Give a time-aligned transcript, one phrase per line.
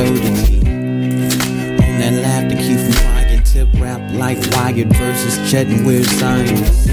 [0.00, 0.60] absurdity.
[0.60, 3.42] On that laughter, keep from crying.
[3.42, 6.86] Tip rap like Wyatt versus Chet and Weird Science.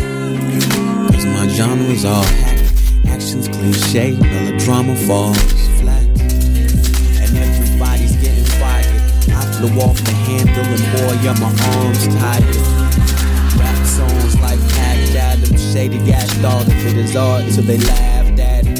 [1.14, 2.59] Cause my genre's all hack,
[3.08, 5.38] actions cliche, melodrama falls
[5.80, 6.04] flat.
[7.22, 9.02] And everybody's getting fired.
[9.32, 12.55] I flew off the handle and boy, yeah, my arms tired.
[13.58, 18.39] Rap songs like Patch Adams, Shady Gas thought of it as art till they laughed
[18.39, 18.80] at it.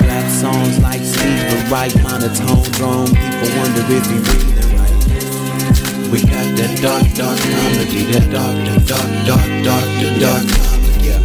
[0.00, 4.94] Rap songs like Steve the right monotone drum, people wonder if he breathing right.
[6.10, 11.02] We got that dark, dark comedy, that dark, that dark, dark, dark, that dark comedy.
[11.02, 11.18] Yeah.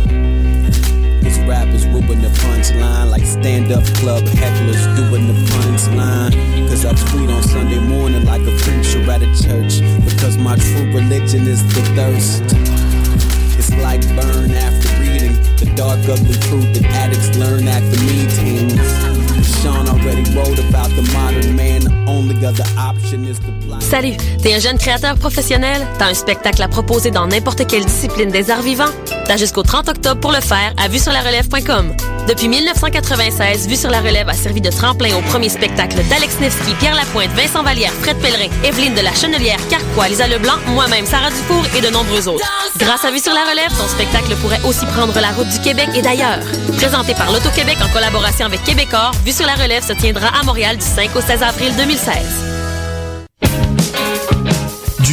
[1.21, 6.33] These rappers whooping the punchline like stand-up club hecklers doing the punchline.
[6.69, 9.79] Cause I tweet on Sunday morning like a preacher at a church.
[10.03, 12.43] Because my true religion is the thirst.
[13.59, 19.22] It's like burn after reading the dark ugly truth that addicts learn after meetings.
[23.79, 25.87] Salut, t'es un jeune créateur professionnel?
[25.97, 28.91] T'as un spectacle à proposer dans n'importe quelle discipline des arts vivants?
[29.37, 31.95] Jusqu'au 30 octobre pour le faire à vuesurlarelève.com.
[32.27, 36.75] Depuis 1996, Vue sur la Relève a servi de tremplin au premier spectacle d'Alex Nevsky,
[36.75, 41.31] Pierre Lapointe, Vincent Vallière, Fred Pellerin, Evelyne de la Chenelière, Carquois, Lisa Leblanc, moi-même, Sarah
[41.31, 42.45] Dufour et de nombreux autres.
[42.77, 45.89] Grâce à Vue sur la Relève, ton spectacle pourrait aussi prendre la route du Québec
[45.95, 46.39] et d'ailleurs.
[46.77, 50.77] Présenté par l'Auto-Québec en collaboration avec Québecor, Vue sur la Relève se tiendra à Montréal
[50.77, 52.52] du 5 au 16 avril 2016.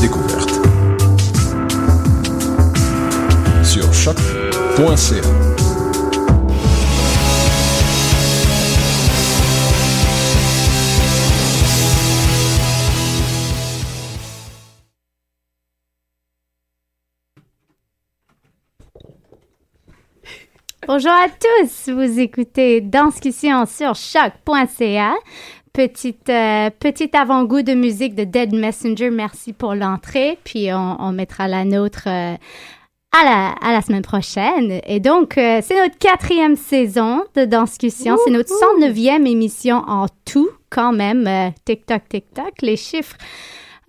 [0.00, 0.50] découverte.
[3.62, 5.50] Sur choc.ca.
[20.86, 25.14] Bonjour à tous, vous écoutez Danscussion sur choc.ca.
[25.72, 31.12] Petite, euh, petit avant-goût de musique de Dead Messenger, merci pour l'entrée, puis on, on
[31.12, 32.34] mettra la nôtre euh,
[33.12, 34.80] à, la, à la semaine prochaine.
[34.84, 40.50] Et donc, euh, c'est notre quatrième saison de Danscussion, c'est notre 109e émission en tout
[40.70, 41.52] quand même.
[41.64, 43.16] Tic-toc, tic-toc, les chiffres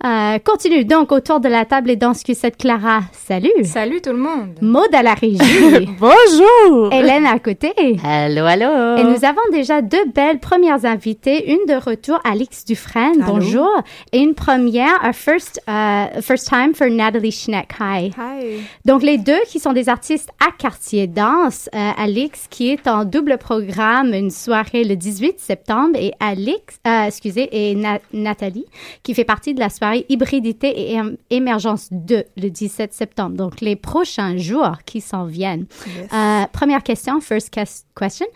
[0.04, 3.00] euh, continue donc autour de la table et dans ce que cette Clara.
[3.12, 3.50] Salut.
[3.64, 4.56] Salut tout le monde.
[4.60, 5.38] Maud à la régie.
[6.00, 6.92] Bonjour.
[6.92, 7.72] Hélène à côté.
[8.04, 8.96] Allô, allô.
[8.98, 11.52] Et nous avons déjà deux belles premières invitées.
[11.52, 13.22] Une de retour, Alix Dufresne.
[13.22, 13.34] Allô.
[13.34, 13.70] Bonjour.
[14.12, 17.70] Et une première, a first, uh, first time for Natalie Schneck.
[17.80, 18.06] Hi.
[18.18, 18.60] Hi.
[18.84, 21.68] Donc, les deux qui sont des artistes à Quartier Danse.
[21.74, 27.04] Euh, Alix qui est en double programme une soirée le 18 septembre et Alix, euh,
[27.06, 28.66] excusez, et Na- Nathalie
[29.02, 33.36] qui fait partie de la soirée Hybridité et Émergence 2 le 17 septembre.
[33.36, 35.66] Donc, les prochains jours qui s'en viennent.
[35.86, 36.12] Yes.
[36.12, 38.26] Euh, première question, first question.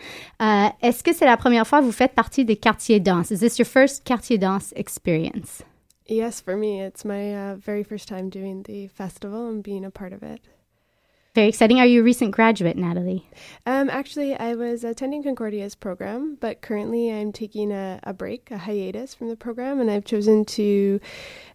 [0.42, 3.30] Euh, Est-ce que c'est la première fois que vous faites partie des quartiers danse?
[3.30, 5.62] Is this your first quartier danse experience?
[6.08, 9.90] Yes, for me, it's my uh, very first time doing the festival and being a
[9.90, 10.40] part of it.
[11.36, 11.78] Very exciting.
[11.80, 13.28] Are you a recent graduate, Natalie?
[13.66, 18.56] Um, actually, I was attending Concordia's program, but currently I'm taking a, a break, a
[18.56, 20.98] hiatus from the program, and I've chosen to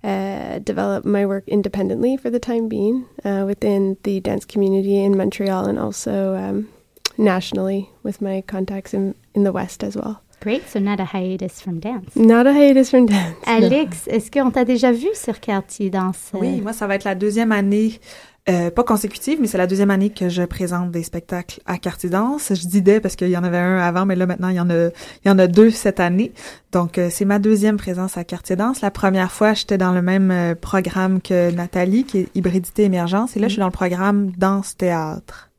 [0.03, 5.17] uh, develop my work independently for the time being uh, within the dance community in
[5.17, 6.69] Montreal and also um,
[7.17, 10.21] nationally with my contacts in, in the West as well.
[10.41, 10.67] Great.
[10.67, 12.15] So not a hiatus from dance.
[12.15, 13.38] Not a hiatus from dance.
[13.47, 13.53] no.
[13.53, 16.31] Alex, est-ce qu'on t'a déjà vu sur quartier danse?
[16.33, 18.00] Oui, moi, ça va être la deuxième année,
[18.49, 22.09] euh, pas consécutive, mais c'est la deuxième année que je présente des spectacles à Quartier
[22.09, 22.51] Danse.
[22.53, 24.59] Je dis des parce qu'il y en avait un avant, mais là, maintenant, il y
[24.59, 26.31] en a, il y en a deux cette année.
[26.71, 28.81] Donc, euh, c'est ma deuxième présence à Quartier Danse.
[28.81, 33.38] La première fois, j'étais dans le même euh, programme que Nathalie, qui est Hybridité Émergence.
[33.38, 35.51] Et là, je suis dans le programme Danse-Théâtre.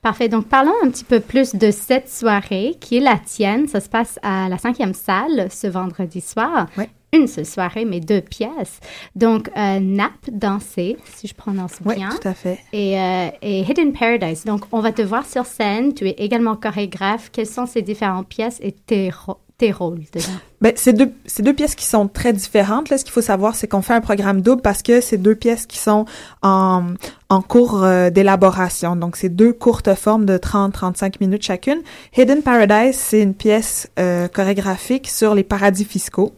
[0.00, 0.28] Parfait.
[0.28, 3.66] Donc, parlons un petit peu plus de cette soirée qui est la tienne.
[3.66, 6.68] Ça se passe à la cinquième salle ce vendredi soir.
[6.78, 6.88] Ouais.
[7.12, 8.80] Une seule soirée, mais deux pièces.
[9.14, 12.10] Donc, euh, Nap, danser, si je prononce Oui, bien.
[12.10, 12.58] tout à fait.
[12.74, 14.44] Et, euh, et Hidden Paradise.
[14.44, 15.94] Donc, on va te voir sur scène.
[15.94, 17.30] Tu es également chorégraphe.
[17.32, 20.26] Quelles sont ces différentes pièces et tes, rôles dedans?
[20.60, 22.90] Ben, c'est deux, c'est deux pièces qui sont très différentes.
[22.90, 25.34] Là, ce qu'il faut savoir, c'est qu'on fait un programme double parce que c'est deux
[25.34, 26.04] pièces qui sont
[26.42, 26.88] en,
[27.30, 28.96] en cours euh, d'élaboration.
[28.96, 31.80] Donc, c'est deux courtes formes de 30-35 minutes chacune.
[32.16, 36.34] Hidden Paradise, c'est une pièce euh, chorégraphique sur les paradis fiscaux.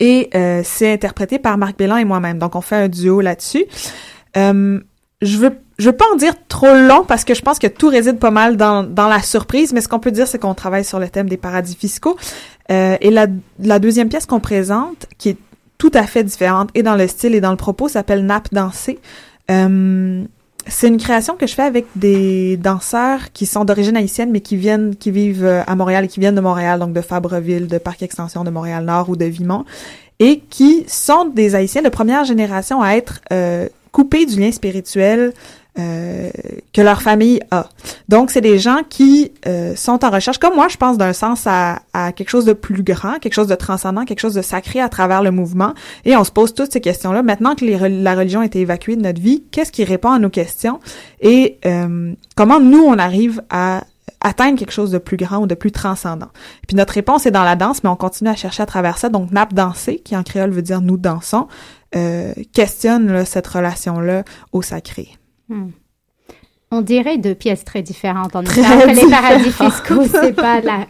[0.00, 2.38] Et euh, c'est interprété par Marc Bélan et moi-même.
[2.38, 3.64] Donc, on fait un duo là-dessus.
[4.36, 4.80] Euh,
[5.22, 7.88] je veux je veux pas en dire trop long parce que je pense que tout
[7.88, 10.84] réside pas mal dans, dans la surprise, mais ce qu'on peut dire, c'est qu'on travaille
[10.84, 12.16] sur le thème des paradis fiscaux.
[12.70, 13.26] Euh, et la,
[13.58, 15.36] la deuxième pièce qu'on présente, qui est
[15.78, 18.98] tout à fait différente et dans le style et dans le propos, s'appelle Nap danser.
[19.50, 20.24] Euh,
[20.68, 24.56] c'est une création que je fais avec des danseurs qui sont d'origine haïtienne, mais qui
[24.56, 27.78] viennent, qui vivent euh, à Montréal et qui viennent de Montréal, donc de Fabreville, de
[27.78, 29.64] Parc Extension de Montréal-Nord ou de Vimont,
[30.18, 35.32] et qui sont des Haïtiens de première génération à être euh, coupés du lien spirituel
[35.78, 36.30] euh,
[36.72, 37.68] que leur famille a.
[38.08, 41.46] Donc, c'est des gens qui euh, sont en recherche, comme moi, je pense, d'un sens
[41.46, 41.80] à,
[42.12, 45.22] quelque chose de plus grand, quelque chose de transcendant, quelque chose de sacré à travers
[45.22, 45.74] le mouvement.
[46.06, 47.22] Et on se pose toutes ces questions-là.
[47.22, 50.80] Maintenant que la religion a évacuée de notre vie, qu'est-ce qui répond à nos questions?
[51.20, 53.84] Et euh, comment nous, on arrive à
[54.22, 56.30] atteindre quelque chose de plus grand ou de plus transcendant?
[56.66, 59.10] Puis notre réponse est dans la danse, mais on continue à chercher à travers ça.
[59.10, 61.48] Donc, nap danser, qui en créole veut dire nous dansons,
[62.54, 65.16] questionne cette relation-là au sacré.
[65.48, 65.70] Hmm.
[66.72, 68.34] On dirait deux pièces très différentes.
[68.34, 70.86] En Très que les paradis fiscaux, c'est pas la,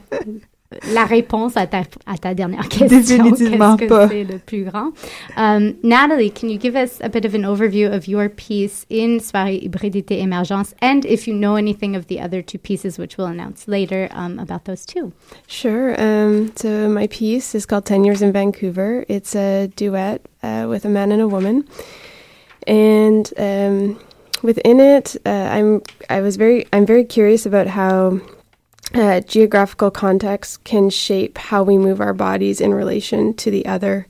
[0.94, 2.88] la réponse à ta, à ta dernière question.
[3.23, 4.08] Définitivement Qu'est-ce pas.
[4.08, 4.93] que c'est le plus grand?
[5.37, 9.19] Um, Natalie, can you give us a bit of an overview of your piece in
[9.20, 10.75] Soirée Hybridité Émergence?
[10.81, 14.38] And if you know anything of the other two pieces, which we'll announce later um,
[14.38, 15.12] about those two?
[15.47, 15.94] Sure.
[16.00, 19.05] Um, so my piece is called 10 Years in Vancouver.
[19.11, 21.69] It's a duet uh, with a man and a woman.
[22.67, 24.00] And um,
[24.46, 28.20] within it, uh, I'm I was very I'm very curious about how
[28.94, 34.06] uh, geographical context can shape how we move our bodies in relation to the other,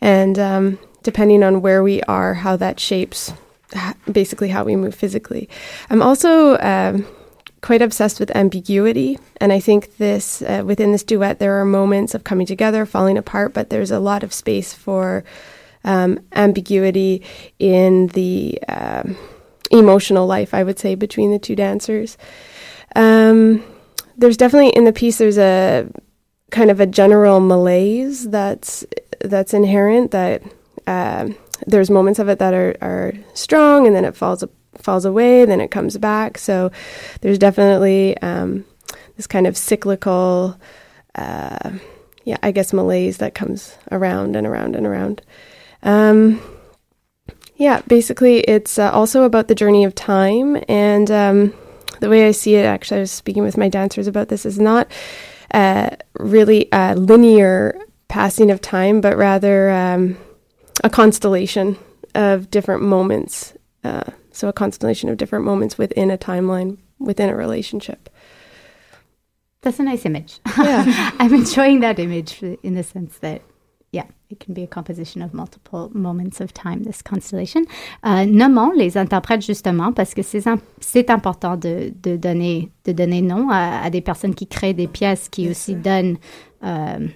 [0.00, 3.32] and um, depending on where we are, how that shapes
[4.10, 5.48] basically how we move physically.
[5.90, 7.04] I'm also um,
[7.60, 12.14] quite obsessed with ambiguity, and I think this uh, within this duet there are moments
[12.14, 15.24] of coming together, falling apart, but there's a lot of space for
[15.82, 17.22] um, ambiguity
[17.58, 19.16] in the um,
[19.78, 22.16] emotional life, I would say, between the two dancers.
[22.96, 23.64] Um,
[24.16, 25.88] there's definitely in the piece there's a
[26.50, 28.84] kind of a general malaise that's
[29.20, 30.42] that's inherent that
[30.86, 31.36] um
[31.66, 34.44] there's moments of it that are, are strong and then it falls
[34.76, 36.70] falls away then it comes back so
[37.20, 38.64] there's definitely um,
[39.16, 40.58] this kind of cyclical
[41.14, 41.70] uh,
[42.24, 45.22] yeah i guess malaise that comes around and around and around
[45.82, 46.40] um,
[47.56, 51.54] yeah basically it's uh, also about the journey of time and um,
[52.00, 54.58] the way I see it, actually, I was speaking with my dancers about this, is
[54.58, 54.90] not
[55.52, 60.18] uh, really a linear passing of time, but rather um,
[60.82, 61.76] a constellation
[62.14, 63.54] of different moments.
[63.82, 68.10] Uh, so, a constellation of different moments within a timeline, within a relationship.
[69.62, 70.40] That's a nice image.
[70.58, 71.10] Yeah.
[71.18, 73.40] I'm enjoying that image in the sense that,
[74.34, 77.62] it can be a composition of multiple moments of time, this constellation.
[78.04, 82.92] Euh, nommons les interprètes justement parce que c'est im- c'est important de, de, donner, de
[82.92, 86.16] donner nom à, à des personnes qui créent des pièces qui aussi donnent,
[86.64, 87.08] euh,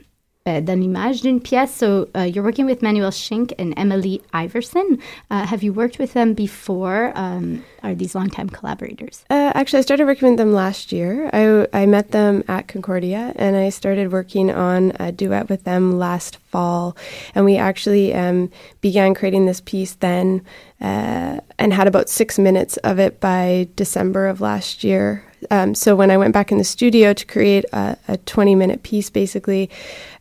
[0.48, 1.70] euh, donnent l'image d'une pièce.
[1.70, 4.98] So uh, you're working with Manuel Schink and Emily Iverson.
[5.30, 7.12] Uh, have you worked with them before?
[7.14, 9.24] Um, are these longtime collaborators?
[9.30, 11.30] Uh, actually, I started working with them last year.
[11.32, 15.98] I, I met them at Concordia and I started working on a duet with them
[15.98, 16.96] last fall.
[17.34, 18.50] And we actually um,
[18.80, 20.42] began creating this piece then
[20.80, 25.24] uh, and had about six minutes of it by December of last year.
[25.50, 28.83] Um, so when I went back in the studio to create a, a 20 minute
[28.83, 29.71] piece, basically,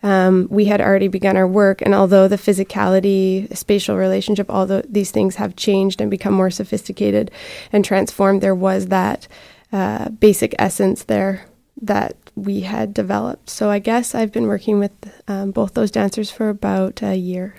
[0.04, 1.82] um, we had already begun our work.
[1.82, 6.52] And although the physicality, spatial relationship, all the, these things have changed and become more
[6.52, 7.32] sophisticated
[7.72, 9.28] and transformed, there was that
[9.72, 11.46] uh, basic essence there
[11.82, 13.50] that we had developed.
[13.50, 14.92] So I guess I've been working with
[15.28, 17.56] um, both those dancers for about a year.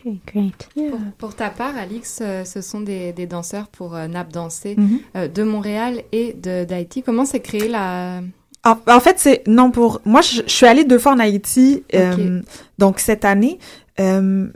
[0.00, 0.68] Okay, great.
[0.76, 0.90] Yeah.
[0.90, 4.74] Pour, pour ta part, Alix, euh, ce sont des, des danseurs pour euh, Nap Danser
[4.76, 5.00] Mhm.
[5.16, 7.02] euh, de Montréal et d'Haïti.
[7.02, 8.20] Comment s'est créée la...
[8.64, 10.20] En, en fait, c'est non pour moi.
[10.20, 12.42] Je, je suis allée deux fois en Haïti, euh,
[12.78, 13.58] donc cette année.
[14.00, 14.48] euh,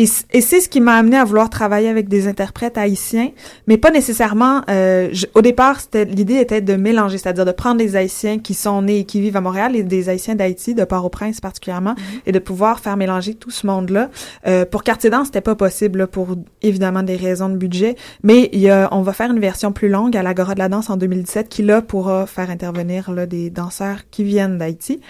[0.00, 3.30] et, et c'est ce qui m'a amené à vouloir travailler avec des interprètes haïtiens,
[3.66, 4.62] mais pas nécessairement.
[4.70, 8.80] Euh, au départ, c'était l'idée était de mélanger, c'est-à-dire de prendre des Haïtiens qui sont
[8.80, 12.20] nés et qui vivent à Montréal et des Haïtiens d'Haïti, de Port-au-Prince particulièrement, mm-hmm.
[12.26, 14.08] et de pouvoir faire mélanger tout ce monde-là.
[14.46, 16.28] Euh, pour Quartier Danse, c'était pas possible pour
[16.62, 19.90] évidemment des raisons de budget, mais il y a, on va faire une version plus
[19.90, 23.50] longue à l'Agora de la danse en 2017 qui là pourra faire intervenir là, des
[23.50, 25.00] danseurs qui viennent d'Haïti.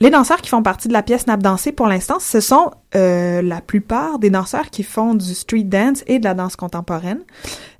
[0.00, 3.42] Les danseurs qui font partie de la pièce Nap Danser pour l'instant, ce sont euh,
[3.42, 7.20] la plupart des danseurs qui font du street dance et de la danse contemporaine.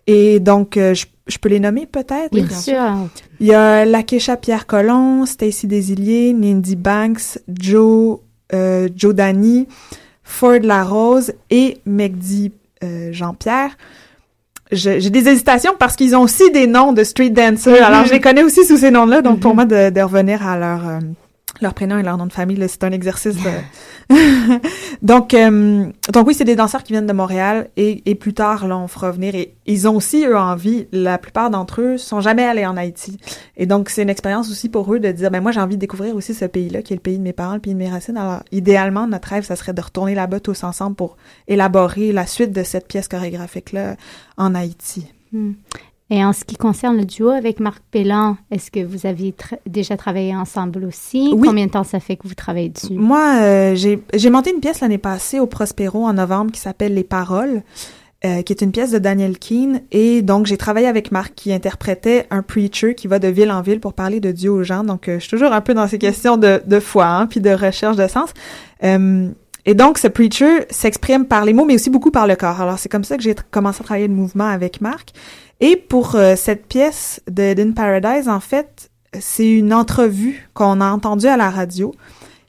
[0.06, 2.32] Et donc, euh, je, je, peux les nommer peut-être?
[2.32, 2.80] Oui, bien sûr.
[3.40, 8.18] Il y a Lakesha Pierre Colomb, Stacy Desilliers, Nindy Banks, Joe,
[8.54, 9.68] euh, Joe Dany,
[10.22, 12.52] Ford Larose et Megdi
[12.82, 13.76] euh, Jean-Pierre.
[14.72, 17.82] J'ai des hésitations parce qu'ils ont aussi des noms de street dancers.
[17.82, 19.22] Alors, je les connais aussi sous ces noms-là.
[19.22, 19.54] Donc, pour mm-hmm.
[19.54, 21.00] moi, de, de, revenir à leur
[21.60, 23.36] leur prénom et leur nom de famille, c'est un exercice.
[25.02, 28.68] donc, euh, donc oui, c'est des danseurs qui viennent de Montréal et, et plus tard,
[28.68, 29.34] là, on fera venir.
[29.34, 33.18] Et ils ont aussi, eux, envie, la plupart d'entre eux sont jamais allés en Haïti.
[33.56, 35.80] Et donc, c'est une expérience aussi pour eux de dire, ben moi, j'ai envie de
[35.80, 37.90] découvrir aussi ce pays-là, qui est le pays de mes parents, le pays de mes
[37.90, 38.16] racines.
[38.16, 41.16] Alors, idéalement, notre rêve, ça serait de retourner là-bas tous ensemble pour
[41.48, 43.96] élaborer la suite de cette pièce chorégraphique-là
[44.36, 45.06] en Haïti.
[45.32, 45.52] Hmm.
[46.10, 49.34] Et en ce qui concerne le duo avec Marc Pellan, est-ce que vous aviez
[49.66, 51.30] déjà travaillé ensemble aussi?
[51.34, 51.46] Oui.
[51.48, 52.94] Combien de temps ça fait que vous travaillez dessus?
[52.94, 57.04] Moi, euh, j'ai monté une pièce l'année passée au Prospero en novembre qui s'appelle Les
[57.04, 57.62] Paroles.
[58.24, 59.82] Euh, qui est une pièce de Daniel Keane.
[59.92, 63.62] Et donc, j'ai travaillé avec Marc qui interprétait un preacher qui va de ville en
[63.62, 64.82] ville pour parler de Dieu aux gens.
[64.82, 67.38] Donc, euh, je suis toujours un peu dans ces questions de, de foi, hein, puis
[67.38, 68.30] de recherche de sens.
[68.82, 69.28] Euh,
[69.66, 72.60] et donc, ce preacher s'exprime par les mots, mais aussi beaucoup par le corps.
[72.60, 75.10] Alors, c'est comme ça que j'ai commencé à travailler le mouvement avec Marc.
[75.60, 80.90] Et pour euh, cette pièce de In Paradise, en fait, c'est une entrevue qu'on a
[80.90, 81.94] entendue à la radio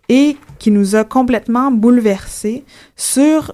[0.10, 3.54] et qui nous a complètement bouleversés sur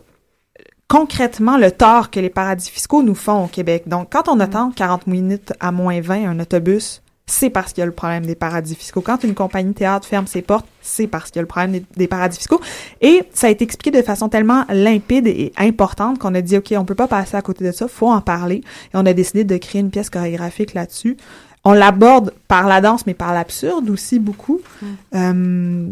[0.88, 3.84] concrètement le tort que les paradis fiscaux nous font au Québec.
[3.88, 7.84] Donc, quand on attend 40 minutes à moins 20 un autobus c'est parce qu'il y
[7.84, 9.02] a le problème des paradis fiscaux.
[9.02, 12.08] Quand une compagnie théâtre ferme ses portes, c'est parce qu'il y a le problème des,
[12.08, 12.62] paradis fiscaux.
[13.02, 16.74] Et ça a été expliqué de façon tellement limpide et importante qu'on a dit, OK,
[16.78, 18.58] on peut pas passer à côté de ça, faut en parler.
[18.58, 21.18] Et on a décidé de créer une pièce chorégraphique là-dessus.
[21.64, 24.62] On l'aborde par la danse, mais par l'absurde aussi beaucoup.
[24.82, 24.86] Mm.
[25.16, 25.88] Euh,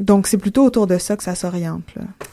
[0.00, 1.84] donc, c'est plutôt autour de ça que ça s'oriente.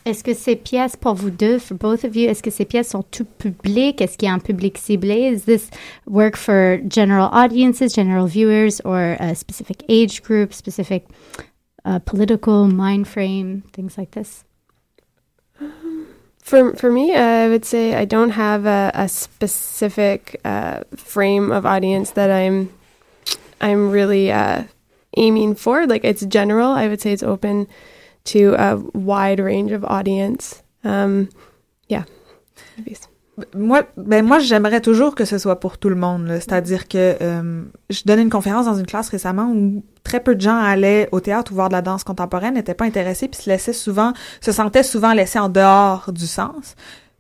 [0.06, 2.90] Est-ce que ces pièces, pour vous deux, for both of you, est-ce que ces pièces
[2.90, 4.00] sont tout publiques?
[4.00, 5.30] Est-ce qu'il y a un public ciblé?
[5.30, 5.70] Is this
[6.08, 11.08] work for general audiences, general viewers, or a specific age group, specific
[11.84, 14.46] uh, political mind frame, things like this?
[16.42, 21.52] For, for me, uh, I would say I don't have a, a specific uh, frame
[21.52, 22.70] of audience that I'm
[23.60, 24.64] I'm really uh,
[25.18, 25.86] aiming for.
[25.86, 26.72] Like it's general.
[26.72, 27.68] I would say it's open
[28.26, 30.64] to a wide range of audience.
[30.84, 31.30] Um,
[31.88, 32.04] yeah.
[33.54, 36.28] Moi, ben moi, j'aimerais toujours que ce soit pour tout le monde.
[36.28, 40.42] C'est-à-dire que euh, je donnais une conférence dans une classe récemment où très peu de
[40.42, 43.50] gens allaient au théâtre ou voir de la danse contemporaine, n'étaient pas intéressés, puis se
[43.50, 46.76] laissaient souvent, se sentaient souvent laissés en dehors du sens.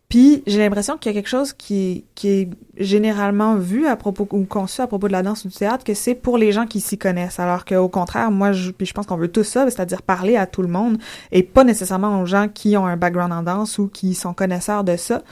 [0.10, 4.26] Puis j'ai l'impression qu'il y a quelque chose qui, qui est généralement vu à propos
[4.32, 6.66] ou conçu à propos de la danse ou du théâtre que c'est pour les gens
[6.66, 7.42] qui s'y connaissent.
[7.42, 10.46] Alors qu'au contraire, moi, je, puis je pense qu'on veut tout ça, c'est-à-dire parler à
[10.46, 10.98] tout le monde
[11.34, 14.86] et pas nécessairement aux gens qui ont un background en danse ou qui sont connaisseurs
[14.86, 15.24] de ça.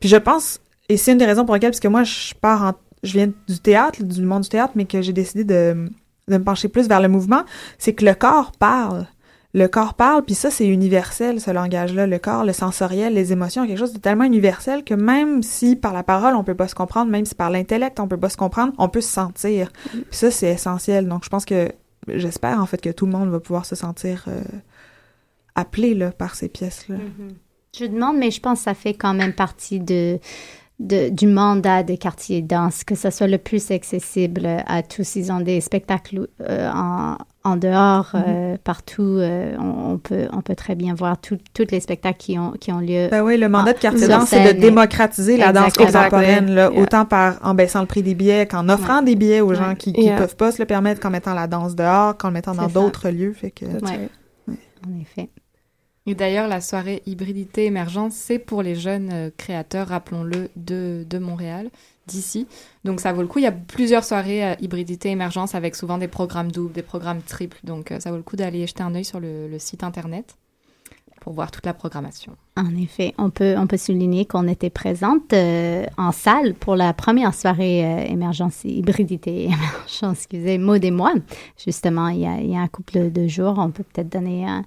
[0.00, 2.62] Puis je pense, et c'est une des raisons pour lesquelles, parce que moi, je pars
[2.62, 2.72] en,
[3.04, 5.88] je viens du théâtre, du monde du théâtre, mais que j'ai décidé de,
[6.26, 7.44] de me pencher plus vers le mouvement,
[7.78, 9.06] c'est que le corps parle
[9.54, 12.08] le corps parle, puis ça, c'est universel, ce langage-là.
[12.08, 15.92] Le corps, le sensoriel, les émotions, quelque chose de tellement universel que même si par
[15.92, 18.36] la parole, on peut pas se comprendre, même si par l'intellect, on peut pas se
[18.36, 19.70] comprendre, on peut se sentir.
[19.92, 21.06] Puis ça, c'est essentiel.
[21.06, 21.70] Donc, je pense que,
[22.08, 24.42] j'espère, en fait, que tout le monde va pouvoir se sentir euh,
[25.54, 26.96] appelé, là, par ces pièces-là.
[26.96, 27.78] Mm-hmm.
[27.78, 30.18] Je demande, mais je pense que ça fait quand même partie de
[30.80, 35.14] de, du mandat des quartiers danse, que ce soit le plus accessible à tous.
[35.14, 38.58] Ils ont des spectacles euh, en, en, dehors, euh, mm-hmm.
[38.58, 39.02] partout.
[39.02, 41.38] Euh, on, peut, on peut très bien voir tous
[41.70, 43.08] les spectacles qui ont, qui ont lieu.
[43.10, 47.04] Ben oui, le mandat de quartier danse, c'est de démocratiser la danse contemporaine, là, autant
[47.04, 50.18] par en baissant le prix des billets qu'en offrant des billets aux gens qui ne
[50.18, 53.10] peuvent pas se le permettre, qu'en mettant la danse dehors, qu'en le mettant dans d'autres
[53.10, 53.32] lieux.
[53.32, 55.30] Fait que, En effet.
[56.06, 61.18] Et d'ailleurs, la soirée hybridité émergence, c'est pour les jeunes euh, créateurs, rappelons-le, de, de
[61.18, 61.70] Montréal,
[62.06, 62.46] d'ici.
[62.84, 63.38] Donc ça vaut le coup.
[63.38, 67.22] Il y a plusieurs soirées euh, hybridité émergence avec souvent des programmes doubles, des programmes
[67.22, 67.58] triples.
[67.64, 70.36] Donc euh, ça vaut le coup d'aller jeter un œil sur le, site internet
[71.20, 72.36] pour voir toute la programmation.
[72.56, 76.92] En effet, on peut, on peut souligner qu'on était présente euh, en salle pour la
[76.92, 81.14] première soirée émergence, hybridité, émergence, excusez, Maud et moi.
[81.56, 84.46] Justement, il y, a, il y a un couple de jours, on peut peut-être donner
[84.46, 84.64] un,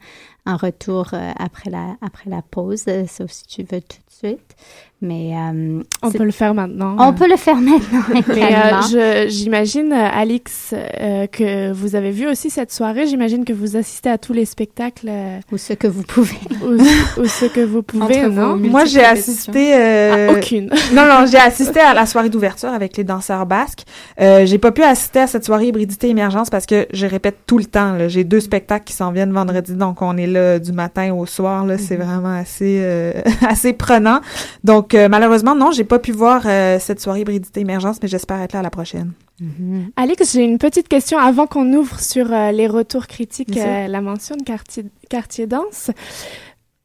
[0.47, 4.55] un retour euh, après, la, après la pause, sauf si tu veux tout de suite.
[4.99, 6.95] Mais euh, on peut le faire maintenant.
[6.97, 8.01] On peut le faire maintenant.
[8.29, 13.05] Mais j'imagine, Alix, euh, que vous avez vu aussi cette soirée.
[13.05, 15.11] J'imagine que vous assistez à tous les spectacles.
[15.51, 16.37] ou ce que vous pouvez.
[17.17, 19.75] Ou, ce que vous pouvez, non Moi, j'ai assisté.
[19.75, 20.35] Euh...
[20.35, 20.69] aucune.
[20.93, 23.83] non, non, j'ai assisté à la soirée d'ouverture avec les danseurs basques.
[24.19, 27.59] Euh, j'ai pas pu assister à cette soirée hybridité émergence parce que je répète tout
[27.59, 28.07] le temps.
[28.07, 31.65] J'ai deux spectacles qui s'en viennent vendredi, donc on est là du matin au soir.
[31.65, 32.03] Là, c'est mhm.
[32.03, 32.83] vraiment assez
[33.47, 34.21] assez prenant.
[34.63, 38.41] Donc euh, malheureusement, non, j'ai pas pu voir euh, cette soirée hybridité émergence, mais j'espère
[38.41, 39.13] être là à la prochaine.
[39.41, 39.91] Mm-hmm.
[39.95, 44.35] Alix, j'ai une petite question avant qu'on ouvre sur euh, les retours critiques, la mention
[44.35, 45.91] de quartier, quartier danse.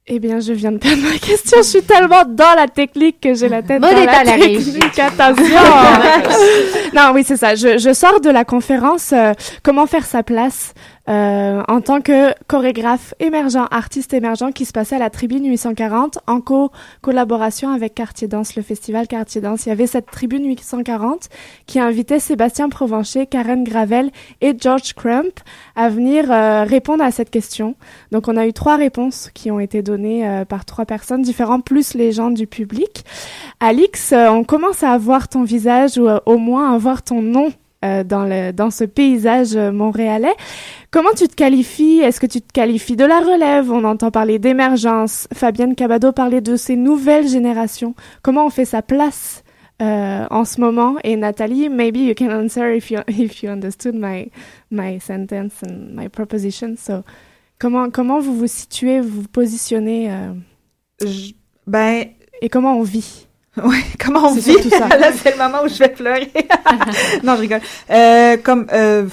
[0.09, 1.59] Eh bien, je viens de perdre ma question.
[1.59, 4.99] Je suis tellement dans la technique que j'ai la tête dans la, la technique.
[4.99, 5.45] Attention.
[6.95, 7.55] non, oui, c'est ça.
[7.55, 9.15] Je, je, sors de la conférence
[9.63, 10.75] Comment faire sa place
[11.09, 16.21] euh, en tant que chorégraphe émergent, artiste émergent qui se passait à la Tribune 840
[16.29, 19.67] en co-collaboration avec Quartier Danse, le festival Quartier Danse.
[19.67, 21.29] Il y avait cette Tribune 840
[21.67, 25.41] qui a invité Sébastien Provencher, Karen Gravel et George Crump
[25.75, 27.75] à venir euh, répondre à cette question.
[28.13, 31.65] Donc on a eu trois réponses qui ont été données euh, par trois personnes différentes,
[31.65, 33.05] plus les gens du public.
[33.59, 38.25] Alix, on commence à voir ton visage ou au moins à voir ton nom dans,
[38.25, 40.35] le, dans ce paysage montréalais.
[40.91, 42.01] Comment tu te qualifies?
[42.01, 43.71] Est-ce que tu te qualifies de la relève?
[43.71, 45.27] On entend parler d'émergence.
[45.33, 47.95] Fabienne Cabado parlait de ces nouvelles générations.
[48.23, 49.43] Comment on fait sa place
[49.81, 50.97] euh, en ce moment?
[51.03, 54.31] Et Nathalie, maybe you can answer if you if you understood my
[54.71, 56.75] my sentence and my proposition.
[56.77, 57.03] So,
[57.59, 60.35] comment comment vous vous situez, vous vous positionnez euh,
[61.67, 62.05] Ben
[62.43, 63.27] et comment on vit?
[63.65, 64.71] oui, comment on vit?
[64.71, 64.89] ça.
[64.99, 66.33] Là, c'est le moment où je vais pleurer.
[67.23, 67.61] non, je rigole.
[67.91, 69.07] Euh, comme euh,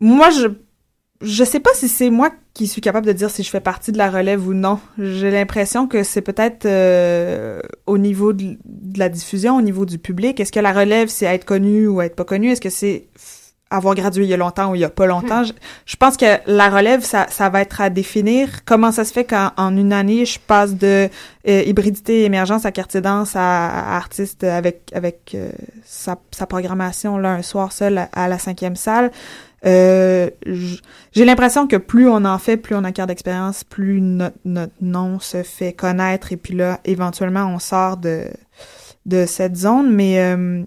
[0.00, 0.48] moi, je
[1.22, 3.90] je sais pas si c'est moi qui suis capable de dire si je fais partie
[3.92, 4.78] de la relève ou non.
[4.98, 8.58] J'ai l'impression que c'est peut-être euh, au niveau de,
[8.96, 10.40] la diffusion, au niveau du public.
[10.40, 12.50] Est-ce que la relève, c'est être connu ou être pas connu?
[12.50, 13.08] Est-ce que c'est
[13.70, 15.42] avoir gradué il y a longtemps ou il y a pas longtemps?
[15.42, 15.52] Hmm.
[15.86, 18.64] Je, pense que la relève, ça, ça va être à définir.
[18.64, 21.08] Comment ça se fait qu'en une année, je passe de
[21.48, 25.50] euh, hybridité émergence à quartier danse à, artiste avec avec euh,
[25.84, 29.10] sa, sa programmation là un soir seul à la cinquième salle?
[29.64, 30.30] Euh,
[31.12, 35.18] j'ai l'impression que plus on en fait, plus on acquiert d'expérience, plus notre, notre, nom
[35.18, 38.26] se fait connaître et puis là, éventuellement, on sort de,
[39.06, 39.92] de cette zone.
[39.92, 40.62] Mais euh,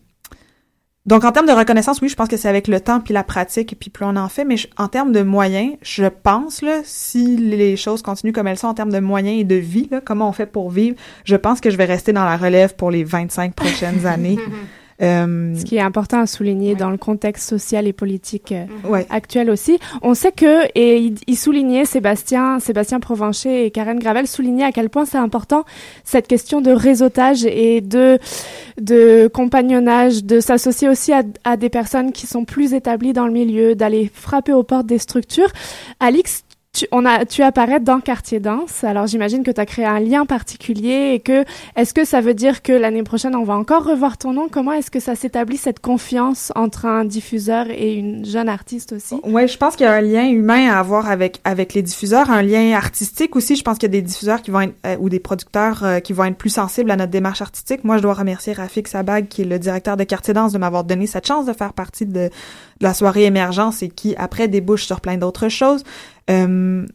[1.09, 3.23] donc en termes de reconnaissance, oui, je pense que c'est avec le temps puis la
[3.23, 4.45] pratique puis plus on en fait.
[4.45, 8.67] Mais en termes de moyens, je pense là, si les choses continuent comme elles sont
[8.67, 10.95] en termes de moyens et de vie, là, comment on fait pour vivre,
[11.25, 14.37] je pense que je vais rester dans la relève pour les 25 prochaines années.
[15.01, 19.49] Euh, Ce qui est important à souligner dans le contexte social et politique euh, actuel
[19.49, 19.79] aussi.
[20.01, 24.71] On sait que, et il, il, soulignait, Sébastien, Sébastien Provencher et Karen Gravel soulignaient à
[24.71, 25.63] quel point c'est important
[26.03, 28.19] cette question de réseautage et de,
[28.81, 33.33] de compagnonnage, de s'associer aussi à, à des personnes qui sont plus établies dans le
[33.33, 35.49] milieu, d'aller frapper aux portes des structures.
[35.99, 39.85] Alix, tu, on a, tu apparais dans Quartier Danse, alors j'imagine que tu as créé
[39.85, 41.43] un lien particulier et que,
[41.75, 44.49] est-ce que ça veut dire que l'année prochaine, on va encore revoir ton nom?
[44.49, 49.19] Comment est-ce que ça s'établit, cette confiance entre un diffuseur et une jeune artiste aussi?
[49.23, 52.29] Oui, je pense qu'il y a un lien humain à avoir avec, avec les diffuseurs,
[52.29, 53.55] un lien artistique aussi.
[53.55, 55.99] Je pense qu'il y a des diffuseurs qui vont être, euh, ou des producteurs euh,
[55.99, 57.83] qui vont être plus sensibles à notre démarche artistique.
[57.83, 60.83] Moi, je dois remercier Rafik Sabag, qui est le directeur de Quartier Danse, de m'avoir
[60.83, 62.29] donné cette chance de faire partie de, de
[62.79, 65.83] la soirée émergence et qui, après, débouche sur plein d'autres choses.
[66.29, 66.85] Euh,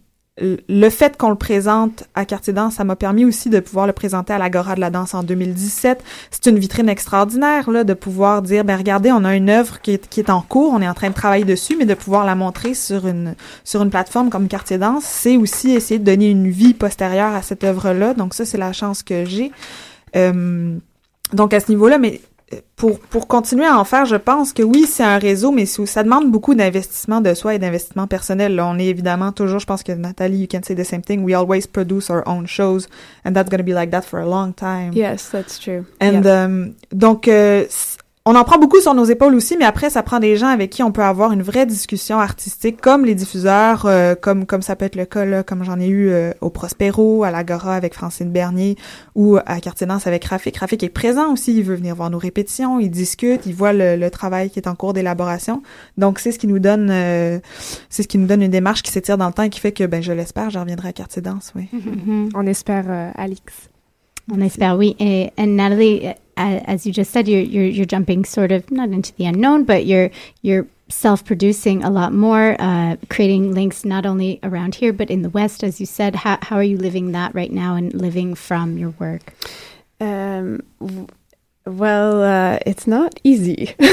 [0.40, 3.92] le fait qu'on le présente à Quartier Danse, ça m'a permis aussi de pouvoir le
[3.92, 6.02] présenter à l'Agora de la danse en 2017.
[6.32, 9.92] C'est une vitrine extraordinaire, là, de pouvoir dire, ben regardez, on a une œuvre qui
[9.92, 12.74] est, en cours, on est en train de travailler dessus, mais de pouvoir la montrer
[12.74, 16.74] sur une, sur une plateforme comme Quartier Danse, c'est aussi essayer de donner une vie
[16.74, 18.14] postérieure à cette œuvre-là.
[18.14, 19.52] Donc ça, c'est la chance que j'ai.
[20.16, 20.76] Euh,
[21.32, 22.20] donc à ce niveau-là, mais
[22.76, 26.02] pour, pour continuer à en faire, je pense que oui, c'est un réseau, mais ça
[26.02, 28.54] demande beaucoup d'investissement de soi et d'investissement personnel.
[28.54, 31.24] Là, on est évidemment toujours, je pense que Nathalie, you can say the same thing.
[31.24, 32.86] We always produce our own shows,
[33.24, 34.92] and that's going to be like that for a long time.
[34.92, 35.84] Yes, that's true.
[36.00, 37.64] And um, donc, euh,
[38.26, 40.70] on en prend beaucoup sur nos épaules aussi, mais après, ça prend des gens avec
[40.70, 44.76] qui on peut avoir une vraie discussion artistique, comme les diffuseurs, euh, comme comme ça
[44.76, 48.30] peut être le cas, comme j'en ai eu euh, au Prospero, à l'Agora avec Francine
[48.30, 48.76] Bernier,
[49.14, 50.56] ou à Quartier Danse avec Rafik.
[50.56, 53.96] Rafik est présent aussi, il veut venir voir nos répétitions, il discute, il voit le,
[53.96, 55.62] le travail qui est en cours d'élaboration.
[55.98, 57.40] Donc, c'est ce qui nous donne euh,
[57.90, 59.72] c'est ce qui nous donne une démarche qui s'étire dans le temps et qui fait
[59.72, 61.68] que, ben, je l'espère, je reviendrai à Quartier Danse, oui.
[62.34, 63.68] On espère, Alix.
[64.30, 64.96] On espère, oui.
[64.98, 69.12] Et, and Natalie, as you just said, you're, you're, you're jumping sort of not into
[69.14, 70.10] the unknown, but you're
[70.42, 75.30] you're self-producing a lot more, uh, creating links not only around here but in the
[75.30, 76.14] West, as you said.
[76.14, 79.34] How how are you living that right now and living from your work?
[80.00, 80.60] Um,
[81.66, 83.74] well, uh, it's not easy.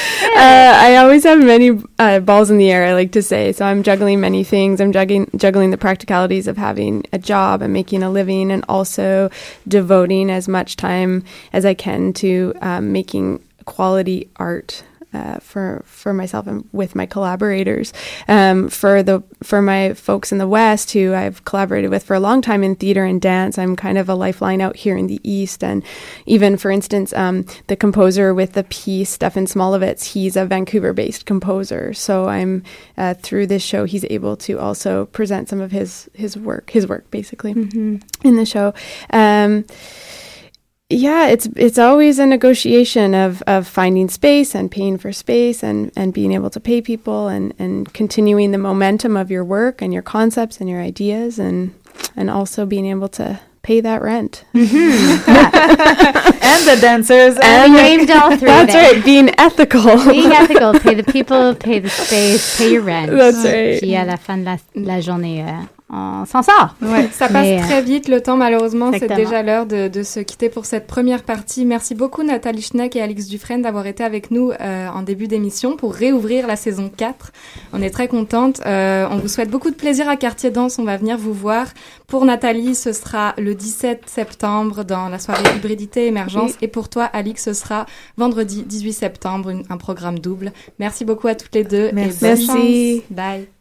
[0.40, 2.86] Uh, I always have many uh, balls in the air.
[2.86, 4.80] I like to say, so I'm juggling many things.
[4.80, 9.30] I'm juggling juggling the practicalities of having a job and making a living, and also
[9.68, 16.12] devoting as much time as I can to um, making quality art uh, for for
[16.12, 17.92] myself and with my collaborators.
[18.28, 22.20] Um, for the for my folks in the West who I've collaborated with for a
[22.20, 25.20] long time in theater and dance, I'm kind of a lifeline out here in the
[25.22, 25.64] East.
[25.64, 25.82] And
[26.26, 31.92] even for instance, um, the composer with the piece, Stefan Smolovitz, he's a Vancouver-based composer.
[31.94, 32.62] So I'm
[32.96, 36.86] uh, through this show, he's able to also present some of his his work, his
[36.86, 37.96] work basically mm-hmm.
[38.26, 38.74] in the show.
[39.10, 39.64] Um,
[40.90, 45.92] yeah, it's it's always a negotiation of, of finding space and paying for space and,
[45.94, 49.94] and being able to pay people and, and continuing the momentum of your work and
[49.94, 51.74] your concepts and your ideas and
[52.16, 54.44] and also being able to pay that rent.
[54.52, 55.30] Mm-hmm.
[56.42, 58.48] and the dancers and, named all three.
[58.48, 59.96] That's right, being ethical.
[60.10, 63.12] being ethical, pay the people, pay the space, pay your rent.
[63.12, 63.80] That's right.
[63.80, 66.76] Puis à la fin de la, la journée, euh, on s'en sort.
[66.80, 70.20] Ouais, ça passe Mais, très vite le temps malheureusement, c'est déjà l'heure de, de, se
[70.20, 71.64] quitter pour cette première partie.
[71.64, 75.76] Merci beaucoup Nathalie Schneck et Alix Dufresne d'avoir été avec nous euh, en début d'émission
[75.76, 77.32] pour réouvrir la saison 4.
[77.72, 78.60] On est très contente.
[78.66, 81.66] Euh, on vous souhaite beaucoup de plaisir à Quartier Danse, on va venir vous voir.
[82.06, 86.58] Pour Nathalie, ce sera le 17 septembre dans la soirée Hybridité Émergence oui.
[86.62, 90.52] et pour toi Alix, ce sera vendredi 18 septembre, une, un programme double.
[90.78, 92.24] Merci beaucoup à toutes les deux Merci.
[92.24, 92.96] et bonne Merci.
[92.96, 93.02] chance.
[93.10, 93.59] Bye.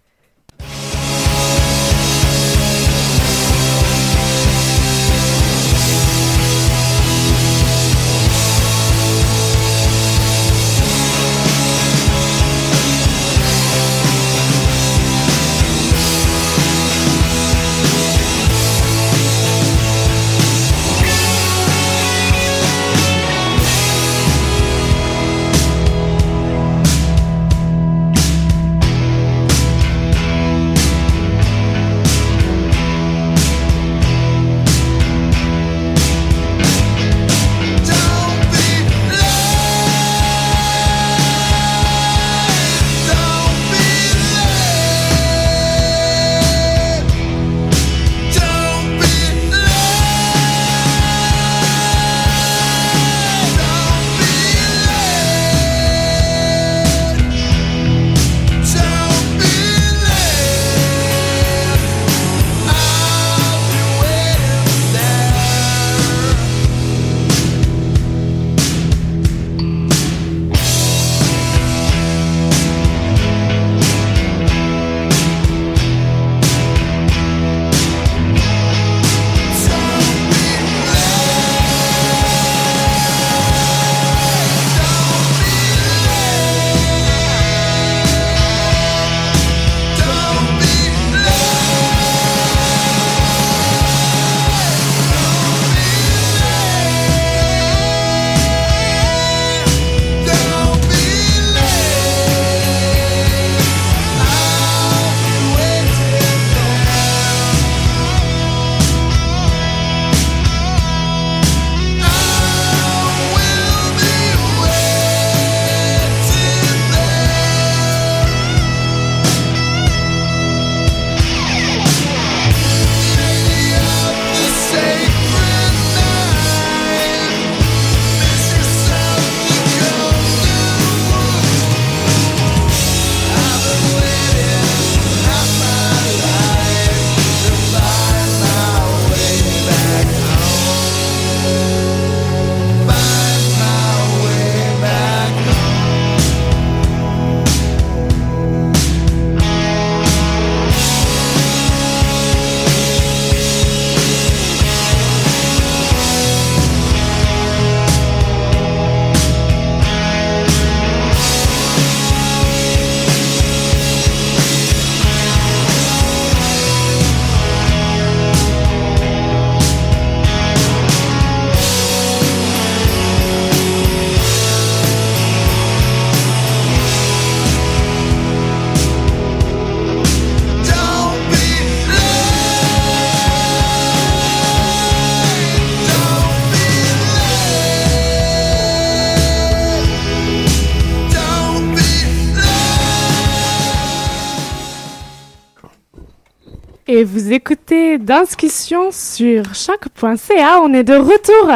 [196.89, 200.59] Et vous écoutez Discussion sur choc.ca.
[200.63, 201.51] On est de retour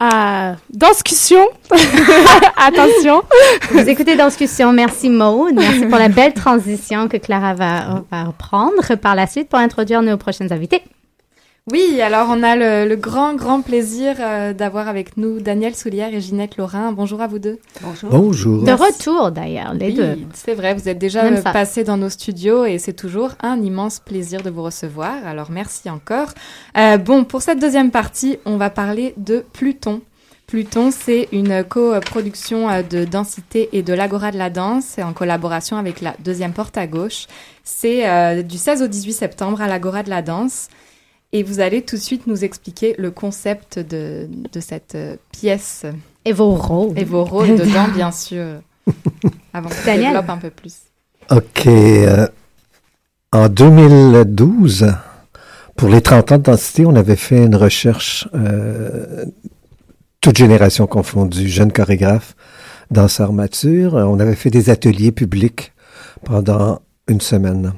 [0.00, 1.46] à Discussion.
[2.56, 3.22] Attention.
[3.70, 4.72] Vous écoutez Discussion.
[4.72, 5.54] Merci Maud.
[5.54, 10.02] Merci pour la belle transition que Clara va, va reprendre par la suite pour introduire
[10.02, 10.82] nos prochaines invités.
[11.72, 16.20] Oui, alors on a le, grand, grand plaisir euh, d'avoir avec nous Daniel Soulière et
[16.20, 16.92] Ginette Laurin.
[16.92, 17.58] Bonjour à vous deux.
[17.82, 18.10] Bonjour.
[18.10, 18.62] Bonjour.
[18.62, 20.16] De retour d'ailleurs, les deux.
[20.32, 24.42] C'est vrai, vous êtes déjà passés dans nos studios et c'est toujours un immense plaisir
[24.42, 25.14] de vous recevoir.
[25.26, 26.28] Alors merci encore.
[26.78, 30.02] Euh, bon, pour cette deuxième partie, on va parler de Pluton.
[30.46, 35.78] Pluton, c'est une coproduction euh, de Densité et de l'Agora de la Danse, en collaboration
[35.78, 37.26] avec la deuxième porte à gauche.
[37.64, 40.68] C'est du 16 au 18 septembre à l'Agora de la Danse.
[41.32, 45.84] Et vous allez tout de suite nous expliquer le concept de, de cette euh, pièce.
[46.24, 46.98] Et vos rôles.
[46.98, 48.60] Et vos rôles dedans, bien sûr.
[49.52, 50.12] Avant que Daniel.
[50.12, 50.76] développe un peu plus.
[51.30, 51.66] OK.
[51.66, 52.28] Euh,
[53.32, 54.94] en 2012,
[55.76, 59.24] pour les 30 ans de densité, on avait fait une recherche, euh,
[60.20, 62.36] toute génération confondue, jeunes chorégraphes,
[62.90, 63.94] danseurs matures.
[63.94, 65.72] On avait fait des ateliers publics
[66.24, 67.72] pendant une semaine.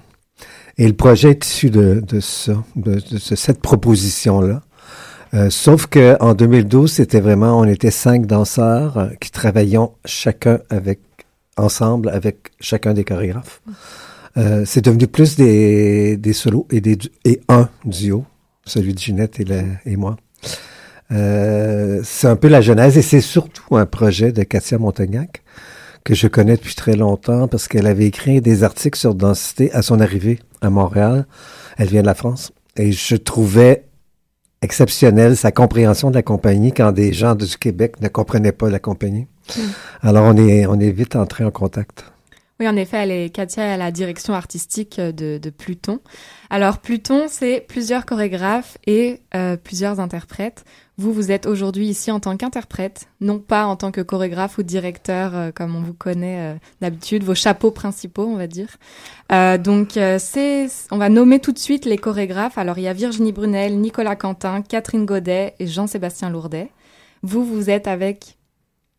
[0.79, 4.63] Et le projet est issu de, de ça, de, cette proposition-là.
[5.35, 10.61] Euh, sauf que en 2012, c'était vraiment, on était cinq danseurs euh, qui travaillions chacun
[10.71, 11.01] avec
[11.59, 13.61] ensemble avec chacun des chorégraphes.
[14.37, 18.25] Euh, c'est devenu plus des, des solos et des et un duo,
[18.65, 19.47] celui de Ginette et,
[19.85, 20.17] et moi.
[21.11, 25.43] Euh, c'est un peu la genèse et c'est surtout un projet de Katia Montagnac
[26.09, 29.83] que je connais depuis très longtemps parce qu'elle avait écrit des articles sur densité à
[29.83, 31.27] son arrivée à Montréal.
[31.77, 32.51] Elle vient de la France.
[32.79, 33.85] Et je trouvais
[34.63, 38.79] exceptionnel sa compréhension de la compagnie quand des gens du Québec ne comprenaient pas la
[38.79, 39.27] compagnie.
[39.55, 39.61] Hmm.
[40.01, 42.11] Alors on est, on est vite entré en contact.
[42.59, 46.01] Oui, en effet, elle est Katia à la direction artistique de, de Pluton.
[46.49, 50.65] Alors Pluton, c'est plusieurs chorégraphes et euh, plusieurs interprètes.
[50.99, 54.63] Vous, vous êtes aujourd'hui ici en tant qu'interprète, non pas en tant que chorégraphe ou
[54.63, 58.77] directeur euh, comme on vous connaît euh, d'habitude, vos chapeaux principaux, on va dire.
[59.31, 62.59] donc c'est, on va nommer tout de suite les chorégraphes.
[62.59, 66.71] Alors il y a Virginie Brunel, Nicolas Quentin, Catherine Godet et Jean-Sébastien Lourdet.
[67.23, 68.37] Vous, vous êtes avec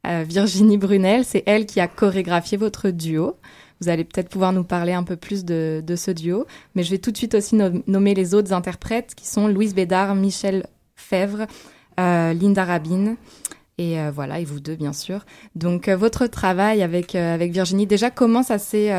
[0.06, 3.36] Virginie Brunel, c'est elle qui a chorégraphié votre duo.
[3.82, 6.98] Vous allez peut-être pouvoir nous parler un peu plus de, ce duo, mais je vais
[6.98, 11.46] tout de suite aussi nommer les autres interprètes qui sont Louise Bédard, Michel Fèvre, euh,
[12.34, 13.16] Linda Rabin.
[13.78, 15.26] Et euh, voilà, et vous deux, bien sûr.
[15.56, 18.92] Donc, euh, votre travail avec, avec Virginie, déjà, comment ça s'est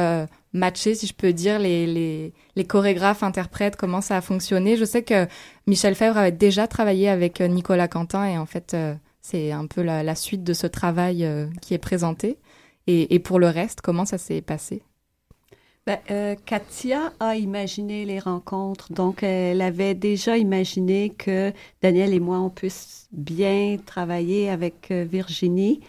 [0.54, 4.76] matché, si je peux dire, les, les, les, chorégraphes, interprètes, comment ça a fonctionné?
[4.76, 5.26] Je sais que
[5.66, 8.74] Michel Fèvre avait déjà travaillé avec Nicolas Quentin, et en fait,
[9.20, 12.38] c'est un peu la, suite de ce travail euh, qui est présenté.
[12.86, 14.82] Et, pour le reste, comment ça s'est passé?
[15.86, 22.20] Ben, euh, Katia a imaginé les rencontres, donc elle avait déjà imaginé que Daniel et
[22.20, 25.80] moi, on puisse bien travailler avec euh, Virginie.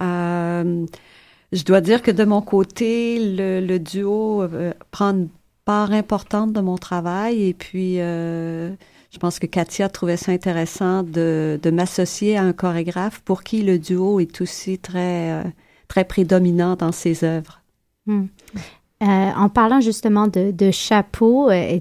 [0.00, 4.44] je dois dire que de mon côté, le, duo
[4.90, 5.28] prend une
[5.64, 8.00] part importante de mon travail et puis
[9.10, 13.78] je pense que Katia trouvait ça intéressant de, m'associer à un chorégraphe pour qui le
[13.78, 15.44] duo est aussi très, euh,
[15.88, 17.62] très prédominant dans ses œuvres.
[18.06, 18.26] Hmm.
[19.02, 21.80] Euh, en parlant justement de, chapeaux, euh, et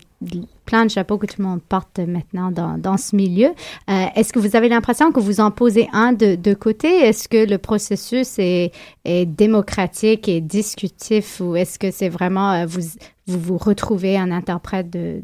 [0.65, 3.49] plein de chapeaux que tout le monde porte maintenant dans, ce milieu,
[3.87, 6.89] est-ce que vous avez l'impression que vous en posez un de, côté?
[6.89, 8.71] Est-ce que le processus est,
[9.05, 12.81] démocratique et discutif ou est-ce que c'est vraiment, vous,
[13.27, 15.21] vous retrouvez un interprète de,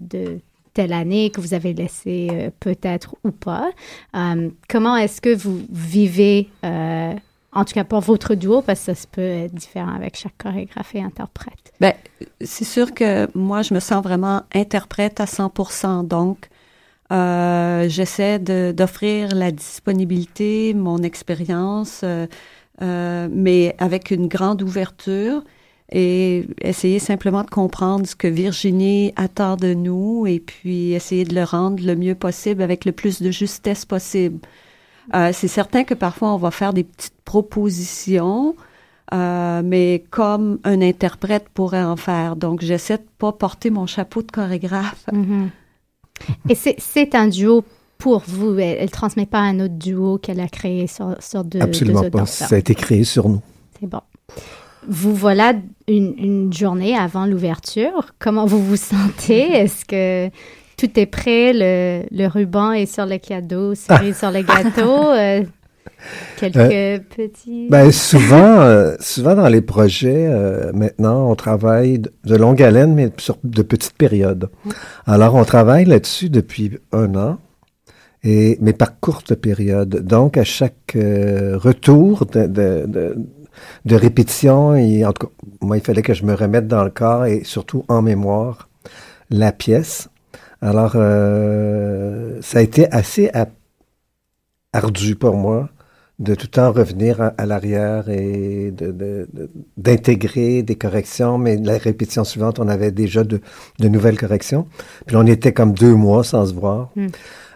[0.74, 3.72] telle année que vous avez laissé euh, peut-être ou pas?
[4.16, 7.14] Euh, comment est-ce que vous vivez, euh,
[7.56, 10.96] en tout cas pour votre duo, parce que ça peut être différent avec chaque chorégraphe
[10.96, 11.74] et interprète?
[11.80, 11.94] Bien,
[12.42, 16.50] c'est sûr que moi, je me sens vraiment interprète à 100% donc
[17.90, 22.04] j'essaie d'offrir la disponibilité, mon expérience,
[22.82, 25.44] mais avec une grande ouverture
[25.92, 31.36] et essayer simplement de comprendre ce que Virginie attend de nous et puis essayer de
[31.36, 34.40] le rendre le mieux possible avec le plus de justesse possible.
[35.14, 38.56] Euh, c'est certain que parfois on va faire des petites propositions,
[39.14, 42.36] euh, mais comme un interprète pourrait en faire.
[42.36, 45.06] Donc j'essaie de pas porter mon chapeau de chorégraphe.
[45.12, 45.50] Mm-hmm.
[46.50, 47.64] Et c'est un duo
[47.98, 48.58] pour vous.
[48.60, 52.26] Elle, ne transmet pas un autre duo qu'elle a créé sur, sur deux, Absolument pas.
[52.26, 53.42] Ça a été créé sur nous.
[53.80, 54.02] C'est bon.
[54.88, 55.54] Vous voilà
[55.88, 58.14] une, journée avant l'ouverture.
[58.20, 59.52] Comment vous vous sentez?
[59.52, 60.30] Est-ce que
[60.84, 61.52] tout est prêt?
[61.54, 65.14] Le, ruban est sur le cadeau, cerise sur le gâteau?
[65.14, 65.44] Euh,
[66.38, 67.68] Quelques petits...
[67.70, 70.30] Ben, souvent, souvent dans les projets,
[70.74, 74.50] maintenant, on travaille de, longue haleine, mais sur de petites périodes.
[75.06, 77.38] Alors, on travaille là-dessus depuis un an.
[78.24, 80.06] Et, mais par courte période.
[80.06, 83.16] Donc, à chaque retour de, de, de,
[83.86, 86.90] de répétition, et, en tout cas, moi, il fallait que je me remette dans le
[86.90, 88.68] corps et surtout en mémoire
[89.30, 90.10] la pièce.
[90.64, 93.30] Alors, euh, ça a été assez
[94.72, 95.70] ardu pour moi
[96.20, 98.74] de tout le temps revenir à, l'arrière et
[99.78, 103.42] d'intégrer de, des corrections, mais la répétition suivante, on avait déjà de,
[103.82, 104.66] nouvelles corrections.
[105.06, 106.92] Puis on était comme deux mois sans se voir.
[106.96, 107.08] Hmm.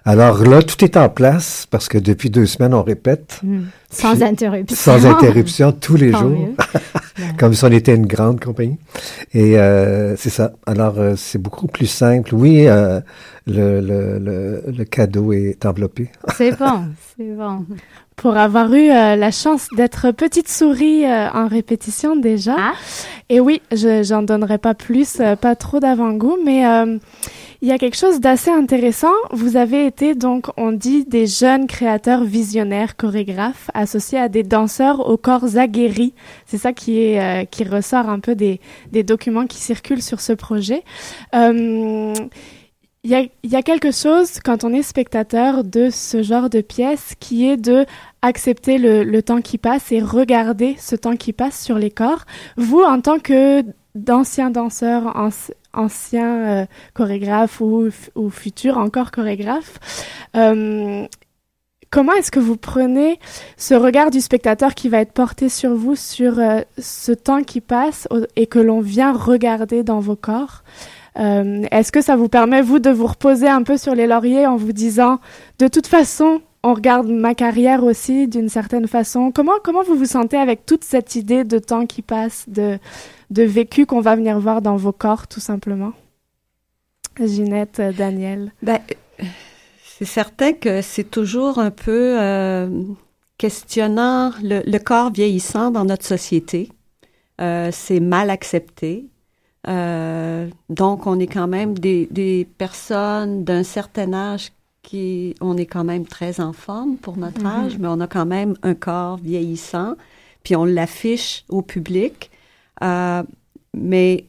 [0.04, 3.40] Alors là, tout est en place parce que depuis deux semaines, on répète.
[3.42, 3.66] Hmm.
[3.90, 4.76] Sans interruption.
[4.76, 6.50] Sans interruption, tous les jours.
[7.38, 8.78] Comme si on était une grande compagnie.
[9.34, 10.54] Et euh, c'est ça.
[10.66, 12.34] Alors, euh, c'est beaucoup plus simple.
[12.34, 13.00] Oui, euh,
[13.46, 16.10] le, le, le, le, cadeau est enveloppé.
[16.36, 16.86] C'est bon,
[17.18, 17.66] c'est bon.
[18.16, 22.56] Pour avoir eu la chance d'être petite souris en répétition déjà.
[22.58, 22.74] Ah.
[23.30, 26.64] Et oui, je j'en donnerai pas plus, pas trop d'avant-goût, mais
[27.62, 29.14] il y a quelque chose d'assez intéressant.
[29.32, 35.10] Vous avez été donc, on dit, des jeunes créateurs visionnaires, chorégraphes, associés à des danseurs
[35.10, 36.14] au corps aguerris.
[36.46, 38.60] C'est ça qui est euh, qui ressort un peu des,
[38.92, 40.84] des documents qui circulent sur ce projet.
[41.34, 42.14] Euh,
[43.04, 46.60] il y, a, y a quelque chose quand on est spectateur de ce genre de
[46.60, 47.86] pièce qui est de
[48.22, 52.26] accepter le, le temps qui passe et regarder ce temps qui passe sur les corps.
[52.58, 53.64] Vous, en tant que
[53.96, 55.16] d'anciens danseurs,
[55.78, 59.80] anciens euh, chorégraphes ou, ou, futurs encore chorégraphes.
[60.36, 61.06] Euh,
[61.90, 63.20] comment est-ce que vous prenez
[63.56, 67.62] ce regard du spectateur qui va être porté sur vous, sur euh, ce temps qui
[67.62, 70.64] passe et que l'on vient regarder dans vos corps?
[71.20, 74.56] Est-ce que ça vous permet, vous, de vous reposer un peu sur les lauriers en
[74.56, 75.20] vous disant,
[75.58, 79.32] de toute façon, on regarde ma carrière aussi d'une certaine façon.
[79.32, 82.78] Comment, comment vous vous sentez avec toute cette idée de temps qui passe, de,
[83.30, 85.94] de vécu qu'on va venir voir dans vos corps, tout simplement?
[87.18, 88.52] Ginette, euh, Daniel.
[88.62, 88.80] Ben,
[89.86, 92.70] c'est certain que c'est toujours un peu euh,
[93.38, 96.70] questionnant le, corps vieillissant dans notre société.
[97.40, 99.06] Euh, c'est mal accepté.
[99.64, 104.52] donc, on est quand même des, des personnes d'un certain âge
[104.88, 107.66] qui, on est quand même très en forme pour notre mm-hmm.
[107.66, 109.96] âge, mais on a quand même un corps vieillissant,
[110.44, 112.32] puis on l'affiche au public.
[112.82, 113.22] Euh,
[113.74, 114.26] mais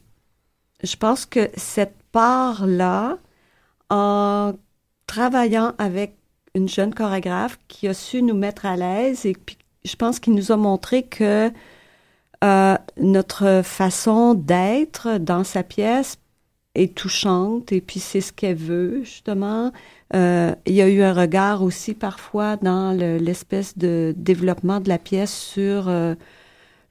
[0.83, 3.17] je pense que cette part-là,
[3.89, 4.53] en
[5.07, 6.17] travaillant avec
[6.53, 10.33] une jeune chorégraphe qui a su nous mettre à l'aise et puis je pense qu'il
[10.33, 11.51] nous a montré que
[12.43, 16.17] euh, notre façon d'être dans sa pièce
[16.87, 19.71] touchante et puis c'est ce qu'elle veut justement.
[20.15, 24.97] Euh, il y a eu un regard aussi parfois dans l'espèce de développement de la
[24.97, 26.15] pièce sur euh,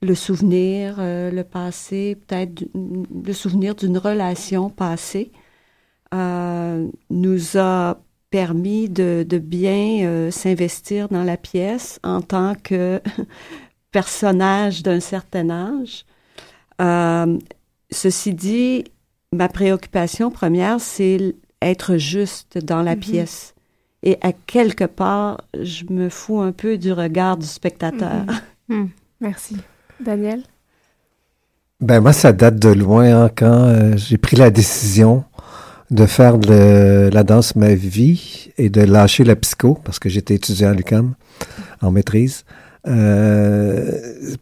[0.03, 5.33] le souvenir, euh, le passé, peut-être le souvenir d'une relation passée,
[6.13, 13.01] nous a permis de, de bien s'investir dans la pièce en tant que
[13.93, 16.07] personnage d'un certain âge.
[17.91, 18.85] ceci dit,
[19.35, 22.99] ma préoccupation première, c'est être juste dans la mm-hmm.
[22.99, 23.55] pièce.
[24.03, 28.25] Et à quelque part, je me fous un peu du regard du spectateur.
[28.27, 28.41] Mm-hmm.
[28.71, 28.89] Mm.
[29.23, 29.57] Merci.
[29.99, 30.43] Daniel?
[31.81, 35.25] Ben moi, ça date de loin hein, quand euh, j'ai pris la décision
[35.91, 40.35] de faire de la danse ma vie et de lâcher la psycho parce que j'étais
[40.35, 41.15] étudiant à l'UQAM
[41.81, 42.45] en maîtrise.
[42.87, 43.91] Euh,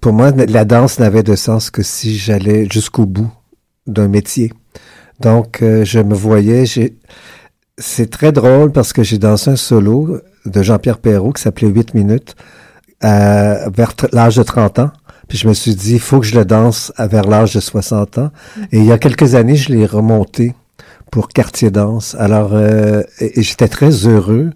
[0.00, 3.30] pour moi, la danse n'avait de sens que si j'allais jusqu'au bout
[3.86, 4.52] d'un métier.
[5.20, 6.64] Donc, euh, je me voyais,
[7.78, 11.94] c'est très drôle parce que j'ai dansé un solo de Jean-Pierre Perrault qui s'appelait 8
[11.94, 12.36] minutes
[13.02, 14.90] vers l'âge de 30 ans.
[15.28, 18.18] Puis je me suis dit, il faut que je le danse vers l'âge de 60
[18.18, 18.30] ans.
[18.72, 20.54] Et il y a quelques années, je l'ai remonté
[21.10, 22.14] pour Quartier Danse.
[22.18, 24.50] Alors, euh, et, j'étais très heureux.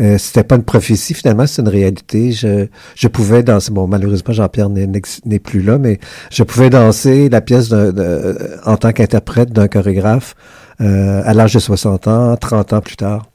[0.00, 2.32] Euh, c'était pas une prophétie, finalement, c'est une réalité.
[2.32, 3.70] Je, je pouvais danser.
[3.70, 5.98] Bon, malheureusement, Jean-Pierre n'est plus là, mais
[6.30, 10.34] je pouvais danser la pièce de, en tant qu'interprète d'un chorégraphe
[10.80, 13.26] euh, à l'âge de 60 ans, 30 ans plus tard.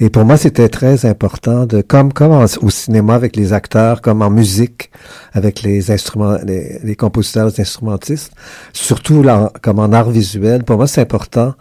[0.00, 4.22] Et pour moi, c'était très important de, comme, comme au cinéma avec les acteurs, comme
[4.22, 4.90] en musique
[5.32, 8.32] avec les instruments, les, compositeurs, les instrumentistes,
[8.72, 10.64] surtout là, comme en art visuel.
[10.64, 11.54] Pour moi, c'est important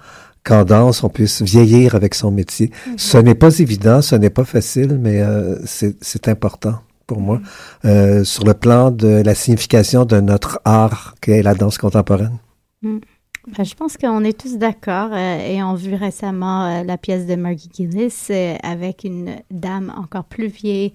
[0.43, 2.67] qu'en danse, on puisse vieillir avec son métier.
[2.67, 2.97] Mm-hmm.
[2.97, 6.75] Ce n'est pas évident, ce n'est pas facile, mais euh, c'est important
[7.07, 7.87] pour moi, mm-hmm.
[7.87, 12.37] euh, sur le plan de la signification de notre art qu'est la danse contemporaine.
[12.81, 12.99] Mm.
[13.47, 16.97] Ben, je pense qu'on est tous d'accord euh, et on a vu récemment euh, la
[16.99, 20.93] pièce de Margie Gillis euh, avec une dame encore plus vieille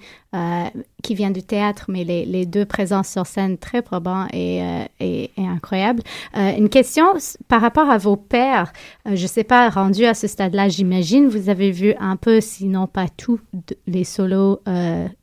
[1.03, 4.59] qui vient du théâtre, mais les, deux présences sur scène très probants et,
[5.01, 6.03] et, et incroyables.
[6.35, 7.07] une question
[7.49, 8.71] par rapport à vos pères.
[9.07, 12.87] je ne sais pas, rendu à ce stade-là, j'imagine, vous avez vu un peu, sinon
[12.87, 13.41] pas tout,
[13.87, 14.61] les solos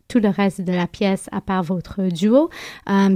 [0.07, 2.49] tout le reste de la pièce à part votre duo.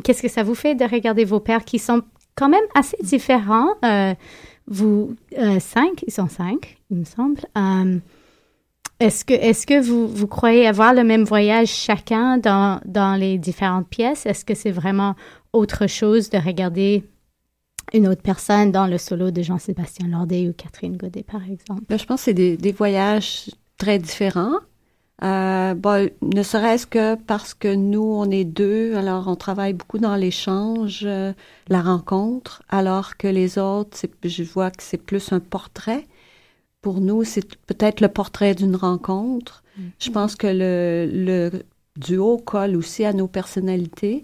[0.04, 2.04] Qu'est-ce que ça vous fait de regarder vos pères qui sont
[2.38, 3.74] quand même assez différents.
[3.84, 4.14] Euh,
[4.68, 7.42] vous, euh, cinq, ils sont cinq, il me semble.
[7.58, 7.98] Euh,
[9.00, 13.38] est-ce que, est-ce que vous, vous croyez avoir le même voyage chacun dans, dans les
[13.38, 14.26] différentes pièces?
[14.26, 15.16] Est-ce que c'est vraiment
[15.54, 17.04] autre chose de regarder
[17.94, 21.84] une autre personne dans le solo de Jean-Sébastien Lordet ou Catherine Godet, par exemple?
[21.90, 24.60] je pense que c'est des voyages très différents.
[25.24, 29.98] Euh, bon, ne serait-ce que parce que nous, on est deux, alors on travaille beaucoup
[29.98, 31.34] dans l'échange, euh,
[31.70, 36.06] la rencontre, alors que les autres, je vois que c'est plus un portrait.
[36.82, 39.64] Pour nous, c'est peut-être le portrait d'une rencontre.
[39.78, 39.82] Mm.
[40.00, 41.64] Je pense que le, le,
[41.98, 44.24] duo colle aussi à nos personnalités,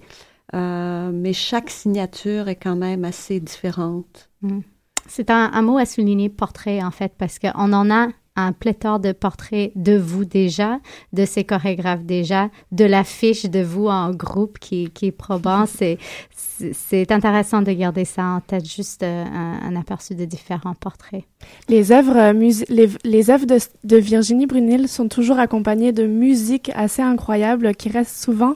[0.54, 4.30] euh, mais chaque signature est quand même assez différente.
[4.44, 4.60] Mm.
[5.08, 9.00] C'est un, un, mot à souligner, portrait, en fait, parce qu'on en a un pléthore
[9.00, 10.80] de portraits de vous déjà,
[11.14, 15.66] de ces chorégraphes déjà, de l'affiche de vous en groupe qui, qui est probant.
[15.74, 15.98] C'est,
[16.74, 21.24] c'est intéressant de garder ça en tête, juste euh, un, aperçu de différents portraits.
[21.68, 26.72] Les œuvres, euh, les, les œuvres de, de, Virginie Brunel sont toujours accompagnées de musique
[26.76, 28.56] assez incroyable qui reste souvent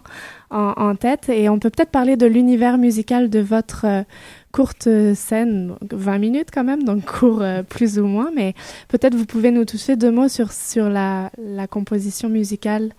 [0.49, 1.29] en, tête.
[1.29, 4.03] Et on peut peut-être parler de l'univers musical de votre euh,
[4.51, 8.53] courte scène, 20 minutes quand même, donc court euh, plus ou moins, mais
[8.87, 11.29] peut-être vous pouvez nous toucher deux mots sur, sur la,
[11.69, 12.93] composition musicale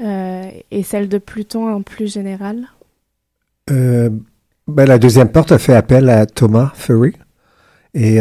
[0.00, 2.66] euh, et celle de Pluton en plus général.
[3.68, 7.14] Ben, la deuxième porte a fait appel à Thomas Furry
[7.94, 8.18] et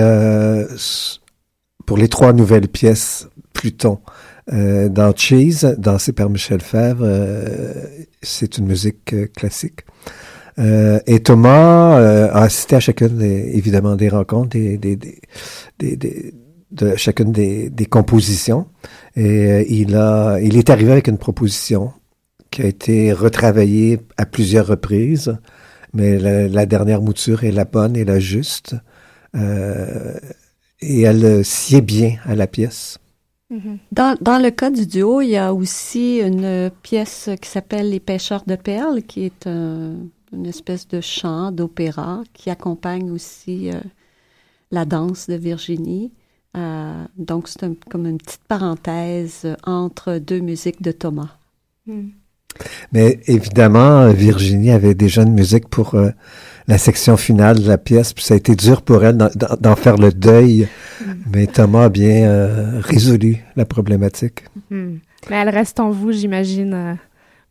[1.85, 3.99] pour les trois nouvelles pièces Pluton.
[4.47, 7.05] Dans Cheese, dansé par Michel Fèvre,
[8.21, 9.81] c'est une musique classique.
[10.59, 14.95] Euh, et Thomas euh, a assisté à chacune, des, évidemment, des rencontres, des, des,
[15.79, 16.33] des,
[16.71, 18.67] de chacune des, compositions.
[19.15, 21.93] Et euh, il, a, il est arrivé avec une proposition
[22.51, 25.37] qui a été retravaillée à plusieurs reprises,
[25.93, 28.75] mais la, dernière mouture est la bonne et la juste.
[29.33, 32.97] et elle sied bien à la pièce.
[33.51, 33.77] Mm-hmm.
[33.91, 37.99] Dans, dans, le cas du duo, il y a aussi une pièce qui s'appelle Les
[37.99, 39.95] pêcheurs de perles, qui est un,
[40.33, 43.79] une espèce de chant d'opéra qui accompagne aussi euh,
[44.71, 46.11] la danse de Virginie.
[46.55, 51.37] Euh, donc, c'est comme une petite parenthèse entre deux musiques de Thomas.
[51.85, 52.09] Hmm.
[52.91, 56.11] Mais évidemment, Virginie avait déjà une musique pour euh,
[56.67, 59.97] la section finale de la pièce, puis ça a été dur pour elle d'en faire
[59.97, 60.67] le deuil.
[61.01, 61.13] Hmm.
[61.33, 64.45] Mais Thomas a bien résolu la problématique.
[64.69, 64.97] Hmm.
[65.29, 66.97] Mais elle reste en vous, j'imagine,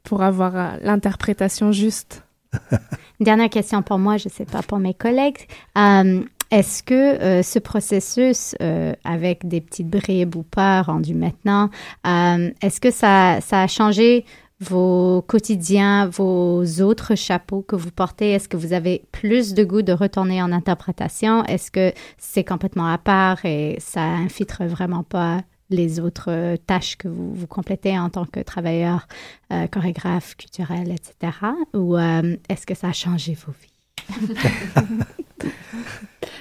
[0.03, 2.23] pour avoir l'interprétation juste.
[3.21, 5.39] Dernière question pour moi, je ne sais pas pour mes collègues.
[5.79, 11.71] Euh, est-ce que euh, ce processus, euh, avec des petites bribes ou pas rendues maintenant,
[12.05, 14.25] est-ce que ça, ça a changé
[14.61, 18.33] vos quotidiens, vos autres chapeaux que vous portez?
[18.33, 21.45] Est-ce que vous avez plus de goût de retourner en interprétation?
[21.45, 25.41] Est-ce que c'est complètement à part et ça infiltre vraiment pas
[25.71, 29.07] les autres tâches que vous, vous complétez en tant que travailleur,
[29.53, 31.33] euh, chorégraphe, culturel, etc.
[31.75, 33.69] Ou euh, est-ce que ça a changé vos vies?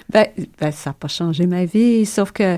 [0.10, 0.28] ben,
[0.60, 2.58] ben, ça n'a pas changé ma vie, sauf que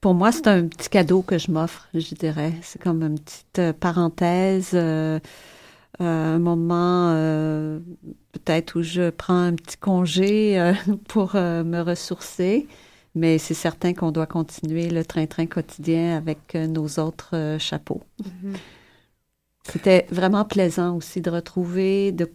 [0.00, 2.52] pour moi, c'est un petit cadeau que je m'offre, je dirais.
[2.62, 7.12] C'est comme une petite parenthèse, un moment
[8.32, 10.72] peut-être où je prends un petit congé
[11.08, 12.66] pour me ressourcer.
[13.18, 18.02] Mais c'est certain qu'on doit continuer le train-train quotidien avec euh, nos autres euh, chapeaux.
[18.22, 18.56] Mm-hmm.
[19.70, 22.28] C'était vraiment plaisant aussi de retrouver, de,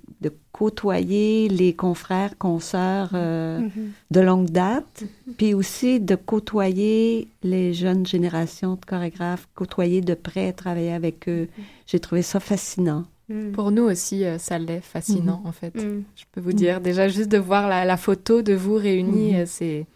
[0.51, 3.89] côtoyer les confrères, consoeurs euh, mm-hmm.
[4.11, 5.33] de longue date, mm-hmm.
[5.35, 11.47] puis aussi de côtoyer les jeunes générations de chorégraphes, côtoyer de près, travailler avec eux.
[11.87, 13.05] J'ai trouvé ça fascinant.
[13.29, 13.51] Mm.
[13.53, 15.73] Pour nous aussi, ça l'est fascinant, en fait.
[15.75, 16.03] Mm.
[16.15, 19.87] Je peux vous dire, déjà, juste de voir la, la photo de vous réunis, c'est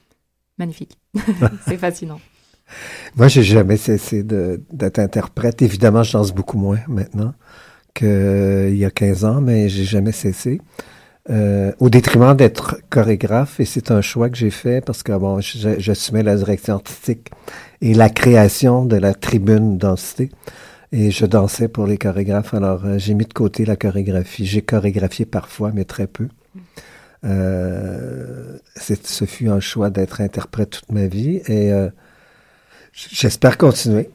[0.58, 0.98] magnifique.
[1.68, 2.20] c'est fascinant.
[3.16, 5.62] Moi, j'ai jamais cessé d'être interprète.
[5.62, 7.34] Évidemment, je danse beaucoup moins maintenant
[7.94, 10.62] qu'il y a 15 ans, mais j'ai jamais cessé.
[11.30, 15.40] Euh, au détriment d'être chorégraphe, et c'est un choix que j'ai fait parce que bon,
[15.42, 17.32] j'assumais la direction artistique
[17.82, 20.30] et la création de la tribune densité.
[20.94, 22.54] Et je dansais pour les chorégraphes.
[22.54, 24.46] Alors, euh, j'ai mis de côté la chorégraphie.
[24.46, 26.30] J'ai chorégraphié parfois, mais très peu.
[27.26, 31.90] Euh, ce fut un choix d'être interprète toute ma vie et euh,
[32.98, 34.10] j'espère continuer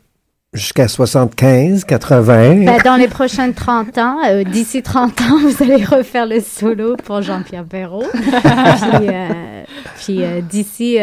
[0.52, 2.64] jusqu'à 75, 80.
[2.64, 6.96] Ben, dans les prochaines 30 ans, euh, d'ici 30 ans, vous allez refaire le solo
[6.96, 8.04] pour Jean-Pierre Perrault.
[8.12, 9.62] puis, euh,
[9.96, 10.98] puis euh, d'ici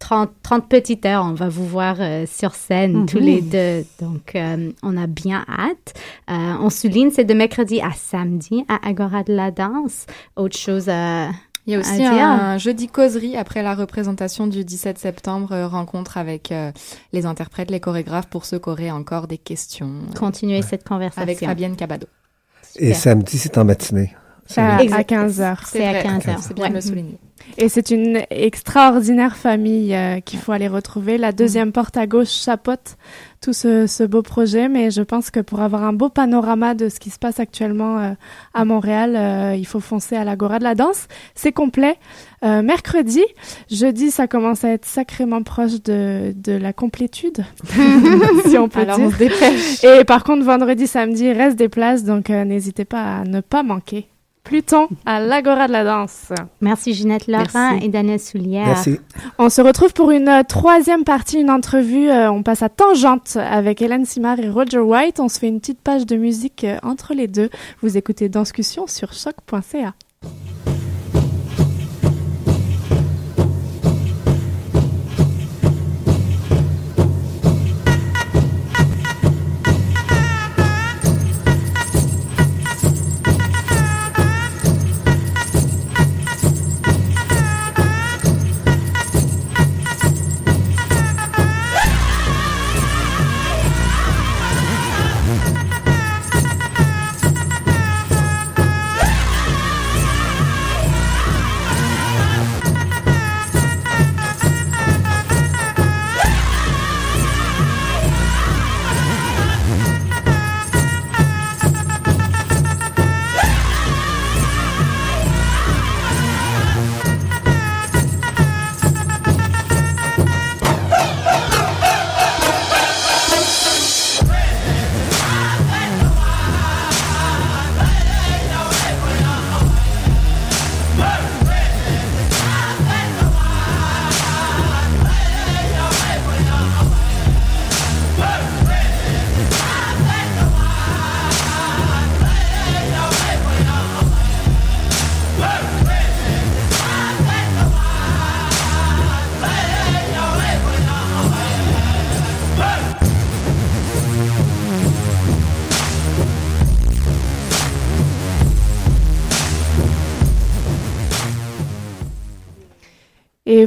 [0.00, 1.96] 30, 30 petites heures, on va vous voir
[2.26, 3.84] sur scène tous les deux.
[4.00, 4.36] Donc,
[4.82, 5.94] on a bien hâte.
[6.28, 10.06] on souligne, c'est de mercredi à samedi à Agora de la danse.
[10.34, 11.28] Autre chose à
[11.66, 16.16] il y a aussi un, jeudi causerie après la représentation du 17 septembre, euh, rencontre
[16.18, 16.72] avec euh,
[17.12, 19.92] les interprètes, les chorégraphes pour ceux qui auraient encore des questions.
[20.18, 21.22] Continuer cette conversation.
[21.22, 22.08] Avec Fabienne Cabado.
[22.76, 24.12] Et samedi, c'est en matinée.
[24.56, 25.56] À 15h.
[25.66, 26.36] C'est à 15h.
[26.40, 27.18] C'est bien de le souligner.
[27.58, 31.18] Et c'est une extraordinaire famille euh, qu'il faut aller retrouver.
[31.18, 32.96] La deuxième porte à gauche chapeaute
[33.40, 37.00] tout ce, beau projet, mais je pense que pour avoir un beau panorama de ce
[37.00, 38.12] qui se passe actuellement euh,
[38.54, 41.08] à Montréal, euh, il faut foncer à l'Agora de la danse.
[41.34, 41.96] C'est complet.
[42.42, 43.22] mercredi,
[43.70, 47.44] jeudi, ça commence à être sacrément proche de, de la complétude,
[48.46, 49.06] si on peut Alors dire.
[49.06, 49.84] On se dépêche.
[49.84, 53.62] Et par contre, vendredi, samedi, il reste des places, donc n'hésitez pas à ne pas
[53.62, 54.08] manquer.
[54.44, 56.32] Pluton à l'Agora de la danse.
[56.60, 58.66] Merci Ginette Laurent et Daniel Soulière.
[58.66, 58.98] Merci.
[59.38, 62.10] On se retrouve pour une euh, troisième partie, une entrevue.
[62.10, 65.20] Euh, on passe à Tangente avec Hélène Simard et Roger White.
[65.20, 67.50] On se fait une petite page de musique euh, entre les deux.
[67.82, 69.94] Vous écoutez Danscussion sur choc.ca.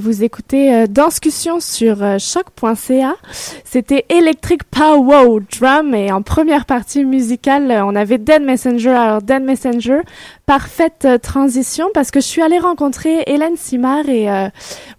[0.05, 3.15] vous écoutez euh, Danscussion sur euh, choc.ca.
[3.63, 8.91] C'était Electric Power Drum et en première partie musicale, euh, on avait Dead Messenger.
[8.91, 10.01] Alors Dead Messenger,
[10.45, 14.27] parfaite transition parce que je suis allée rencontrer Hélène Simard et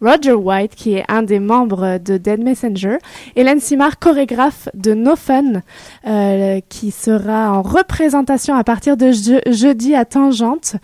[0.02, 2.98] Roger White qui est un des membres de Dead Messenger.
[3.36, 5.62] Hélène Simard, chorégraphe de No Fun,
[6.68, 10.74] qui sera en représentation à partir de jeudi à Tangente.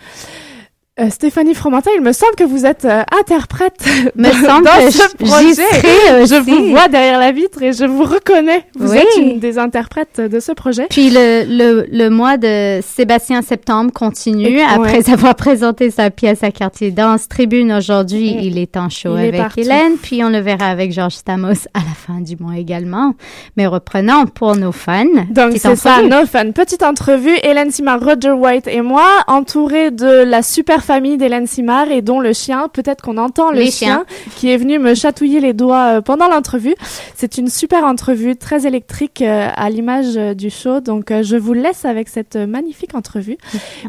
[1.00, 3.82] Euh, Stéphanie Fromentin, il me semble que vous êtes euh, interprète
[4.14, 6.26] me semble dans ce projet.
[6.26, 8.66] Je vous vois derrière la vitre et je vous reconnais.
[8.74, 10.88] Vous êtes une des interprètes de ce projet.
[10.90, 14.60] Puis le, le, le mois de Sébastien Septembre continue.
[14.60, 19.56] Après avoir présenté sa pièce à Quartier Danse Tribune aujourd'hui, il est en show avec
[19.56, 19.94] Hélène.
[19.96, 23.14] Puis on le verra avec Georges Stamos à la fin du mois également.
[23.56, 25.06] Mais reprenons pour nos fans.
[25.30, 26.52] Donc c'est ça, nos fans.
[26.52, 31.90] Petite entrevue, Hélène Simard, Roger White et moi, entourés de la super famille d'Hélène Simard
[31.90, 34.04] et dont le chien, peut-être qu'on entend le chien,
[34.36, 36.74] qui est venu me chatouiller les doigts euh, pendant l'entrevue.
[37.14, 40.80] C'est une super entrevue, très électrique euh, à l'image euh, du show.
[40.80, 43.36] Donc je vous laisse avec cette magnifique entrevue.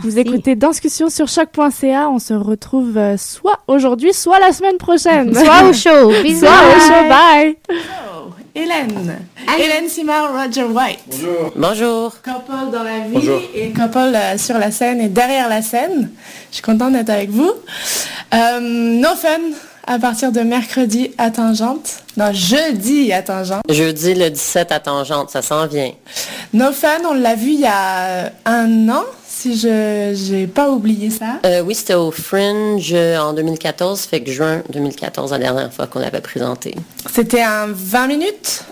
[0.02, 2.10] Vous écoutez Danscussion sur choc.ca.
[2.10, 5.34] On se retrouve soit aujourd'hui, soit la semaine prochaine.
[5.34, 6.12] soit au show.
[6.24, 6.39] Bisous.
[6.44, 7.10] Soit au show.
[7.10, 7.58] Bye.
[8.56, 9.18] Hélène.
[9.60, 10.99] Hélène Simard, Roger White.
[11.08, 11.54] Bonjour.
[11.56, 12.14] Bonjour.
[12.22, 16.12] Couple dans la vie et couple sur la scène et derrière la scène.
[16.51, 17.51] Je suis contente d'être avec vous.
[18.34, 19.39] Euh, no Fun
[19.88, 22.04] à partir de mercredi à Tangente.
[22.16, 23.64] Non, jeudi à Tangente.
[23.70, 25.91] Jeudi le 17 à Tangente, ça s'en vient.
[26.54, 29.04] No Fun, on l'a vu il y a un an,
[29.44, 31.39] si je n'ai pas oublié ça.
[31.46, 36.00] Euh, oui, c'était au Fringe en 2014, fait que juin 2014, la dernière fois qu'on
[36.00, 36.76] l'avait présenté.
[37.12, 38.64] C'était un 20 minutes?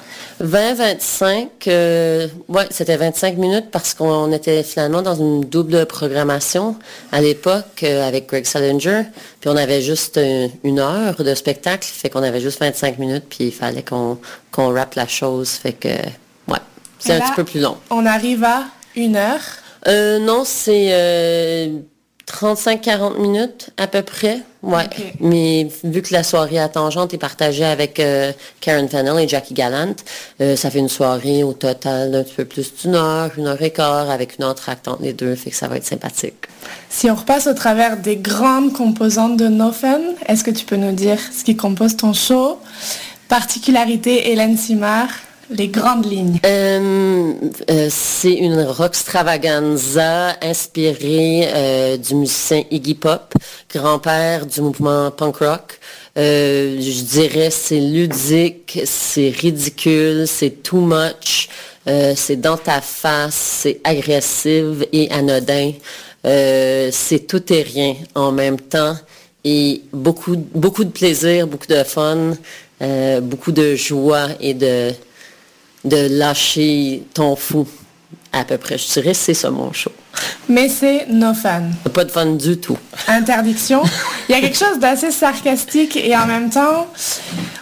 [0.41, 6.78] 20-25, euh, ouais, c'était 25 minutes parce qu'on était finalement dans une double programmation
[7.11, 9.03] à l'époque euh, avec Greg Salinger.
[9.39, 13.26] Puis on avait juste euh, une heure de spectacle, fait qu'on avait juste 25 minutes,
[13.30, 14.17] puis il fallait qu'on
[14.51, 15.49] qu'on rappe la chose.
[15.49, 16.59] Fait que, ouais,
[16.97, 17.78] c'est un petit peu plus long.
[17.89, 18.63] On arrive à
[18.95, 19.41] une heure.
[19.88, 21.79] Euh, non, c'est euh,
[22.32, 24.39] 35-40 minutes à peu près.
[24.63, 24.88] Ouais.
[25.19, 29.53] Mais vu que la soirée à Tangente est partagée avec euh, Karen Fennell et Jackie
[29.53, 29.95] Gallant,
[30.39, 33.61] euh, ça fait une soirée au total d'un petit peu plus d'une heure, une heure
[33.61, 36.45] et quart, avec une entracte entre les deux, fait que ça va être sympathique.
[36.89, 40.77] Si on repasse au travers des grandes composantes de No Fun, est-ce que tu peux
[40.77, 42.59] nous dire ce qui compose ton show?
[43.27, 45.09] Particularité Hélène Simard,
[45.51, 46.39] les grandes lignes.
[46.45, 47.33] Euh,
[47.69, 53.33] euh, c'est une rock extravaganza inspirée euh, du musicien Iggy Pop,
[53.73, 55.79] grand-père du mouvement punk rock.
[56.15, 61.49] Je dirais c'est ludique, c'est ridicule, c'est too much,
[61.85, 65.71] c'est dans ta face, c'est agressif et anodin.
[66.23, 68.95] C'est tout et rien en même temps
[69.43, 72.33] et beaucoup, beaucoup de plaisir, beaucoup de fun,
[73.21, 74.93] beaucoup de joie et de,
[75.84, 77.67] de lâcher ton fou,
[78.32, 78.77] à peu près.
[78.77, 79.91] Je dirais c'est ça mon show.
[80.49, 81.63] Mais c'est No Fun.
[81.93, 82.77] Pas de fun du tout.
[83.07, 83.82] Interdiction.
[84.29, 86.88] Il y a quelque chose d'assez sarcastique et en même temps,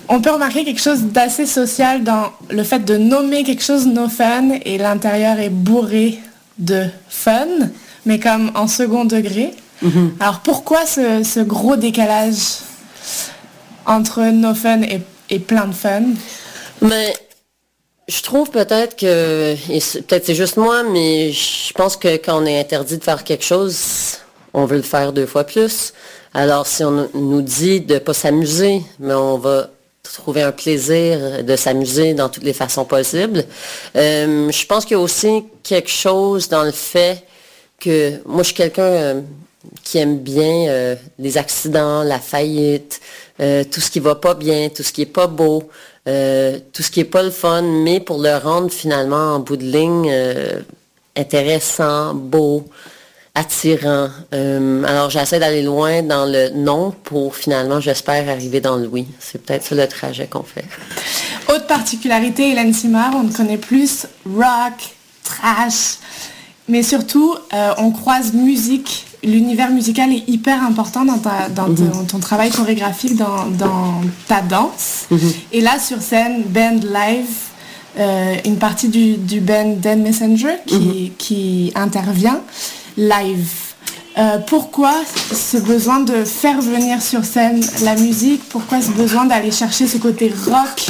[0.07, 4.09] on peut remarquer quelque chose d'assez social dans le fait de nommer quelque chose No
[4.09, 6.19] Fun et l'intérieur est bourré
[6.57, 7.47] de fun,
[8.05, 9.51] mais comme en second degré.
[10.19, 12.35] Alors pourquoi ce, ce gros décalage
[13.85, 16.01] entre No Fun et, et plein de fun?
[16.81, 17.13] Mais
[18.09, 19.55] je trouve peut-être que,
[20.01, 23.45] peut-être c'est juste moi, mais je pense que quand on est interdit de faire quelque
[23.45, 24.17] chose,
[24.53, 25.93] on veut le faire deux fois plus.
[26.33, 29.69] Alors si on nous dit de ne pas s'amuser, mais on va
[30.01, 33.45] trouver un plaisir de s'amuser dans toutes les façons possibles.
[33.95, 37.23] Euh, je pense qu'il y a aussi quelque chose dans le fait
[37.79, 39.21] que moi je suis quelqu'un euh,
[39.83, 43.01] qui aime bien euh, les accidents, la faillite,
[43.37, 45.69] tout ce qui va pas bien, tout ce qui est pas beau,
[46.09, 49.57] euh, tout ce qui est pas le fun, mais pour le rendre finalement en bout
[49.57, 50.59] de ligne euh,
[51.15, 52.65] intéressant, beau,
[53.35, 54.09] attirant.
[54.33, 59.05] Euh, alors j'essaie d'aller loin dans le non pour finalement, j'espère, arriver dans le oui.
[59.19, 60.65] C'est peut-être ça le trajet qu'on fait.
[61.47, 65.97] Autre particularité, Hélène Simard, on te connaît plus rock, trash,
[66.67, 67.35] mais surtout,
[67.77, 69.05] on croise musique.
[69.23, 74.41] L'univers musical est hyper important dans, ta- dans ton, ton travail chorégraphique, dans, dans ta
[74.41, 75.07] danse.
[75.51, 77.25] Et là, sur scène, band live,
[77.99, 82.39] euh, une partie du, du band Dan Messenger qui, qui intervient
[82.95, 83.49] live.
[84.17, 84.93] Euh, pourquoi
[85.33, 88.41] ce besoin de faire venir sur scène la musique?
[88.49, 90.87] Pourquoi ce besoin d'aller chercher ce côté rock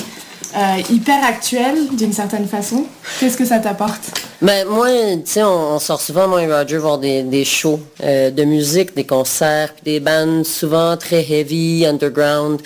[0.56, 2.86] euh, hyper actuel d'une certaine façon
[3.20, 4.20] Qu'est-ce que ça t'apporte?
[4.42, 8.32] Ben, moi, tu sais, on, sort souvent, moi et Roger, voir des, des shows euh,
[8.32, 12.62] de musique, des concerts, puis des bandes souvent très heavy, underground.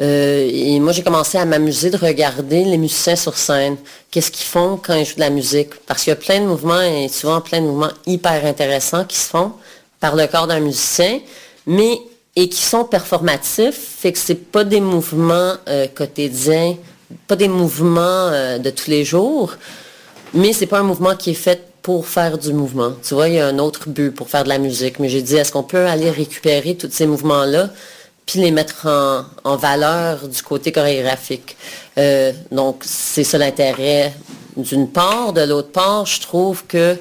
[0.00, 3.76] Euh, et moi, j'ai commencé à m'amuser de regarder les musiciens sur scène.
[4.10, 5.74] Qu'est-ce qu'ils font quand ils jouent de la musique?
[5.86, 9.16] Parce qu'il y a plein de mouvements, et souvent plein de mouvements hyper intéressants qui
[9.16, 9.52] se font
[10.00, 11.20] par le corps d'un musicien,
[11.66, 12.00] mais
[12.34, 15.54] et qui sont performatifs, fait que c'est pas des mouvements
[15.94, 16.76] quotidiens,
[17.26, 19.54] pas des mouvements euh, de tous les jours,
[20.34, 22.92] mais c'est pas un mouvement qui est fait pour faire du mouvement.
[23.02, 24.98] Tu vois, il y a un autre but pour faire de la musique.
[24.98, 27.70] Mais j'ai dit, est-ce qu'on peut aller récupérer tous ces mouvements-là,
[28.26, 28.86] puis les mettre
[29.44, 31.56] en, valeur du côté chorégraphique?
[31.96, 34.12] Euh, donc, c'est ça l'intérêt
[34.56, 35.32] d'une part.
[35.32, 36.96] De l'autre part, je trouve que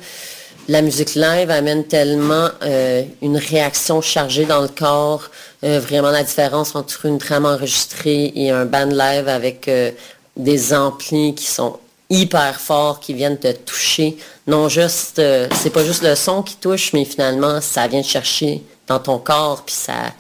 [0.70, 5.30] la musique live amène tellement euh, une réaction chargée dans le corps,
[5.64, 9.92] euh, vraiment la différence entre une trame enregistrée et un band live avec euh,
[10.36, 11.80] des amplis qui sont
[12.12, 14.18] hyper forts, qui viennent te toucher.
[14.46, 18.08] Non juste, euh, c'est pas juste le son qui touche, mais finalement, ça vient te
[18.08, 20.14] chercher dans ton corps, puis ça,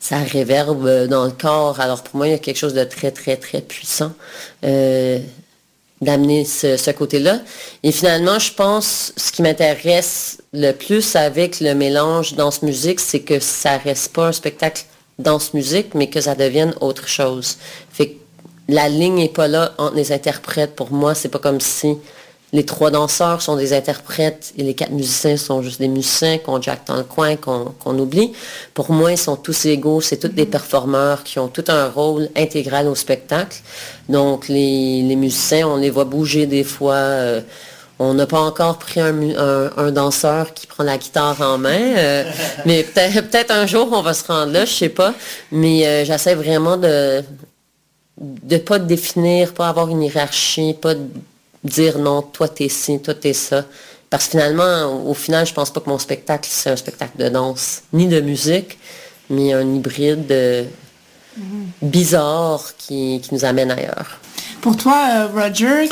[0.00, 1.78] ça réverbe dans le corps.
[1.78, 4.12] Alors pour moi, il y a quelque chose de très, très, très puissant.
[6.00, 7.38] D'amener ce, ce côté-là.
[7.82, 13.40] Et finalement, je pense, ce qui m'intéresse le plus avec le mélange danse-musique, c'est que
[13.40, 14.84] ça reste pas un spectacle
[15.18, 17.58] danse-musique, mais que ça devienne autre chose.
[18.68, 20.74] La ligne n'est pas là entre les interprètes.
[20.74, 21.98] Pour moi, c'est pas comme si
[22.52, 26.62] les trois danseurs sont des interprètes et les quatre musiciens sont juste des musiciens qu'on
[26.62, 28.32] jack dans le coin, qu'on qu'on oublie.
[28.72, 30.00] Pour moi, ils sont tous égaux.
[30.00, 33.58] C'est tous des performeurs qui ont tout un rôle intégral au spectacle.
[34.08, 36.94] Donc, les, les musiciens, on les voit bouger des fois.
[36.94, 37.40] euh,
[37.98, 41.58] on n'a pas encore pris un, mu- un- un danseur qui prend la guitare en
[41.58, 42.24] main, euh,
[42.66, 45.14] mais peut-être un jour on va se rendre là, je sais pas.
[45.52, 47.22] Mais euh, j'essaie vraiment de
[48.20, 50.94] de pas définir, pas avoir une hiérarchie, pas
[51.64, 53.64] dire non, toi t'es ci, toi t'es ça.
[54.10, 57.28] Parce que finalement, au final, je pense pas que mon spectacle, c'est un spectacle de
[57.28, 58.78] danse, ni de musique,
[59.28, 61.42] mais un hybride mm-hmm.
[61.82, 64.20] bizarre qui, nous amène ailleurs.
[64.60, 65.88] Pour toi, euh, Roger,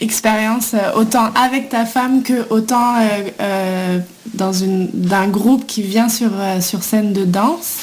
[0.00, 2.94] expérience euh, autant avec ta femme que autant
[3.40, 3.98] euh,
[4.34, 6.30] dans une d'un groupe qui vient sur,
[6.60, 7.78] sur scène de danse.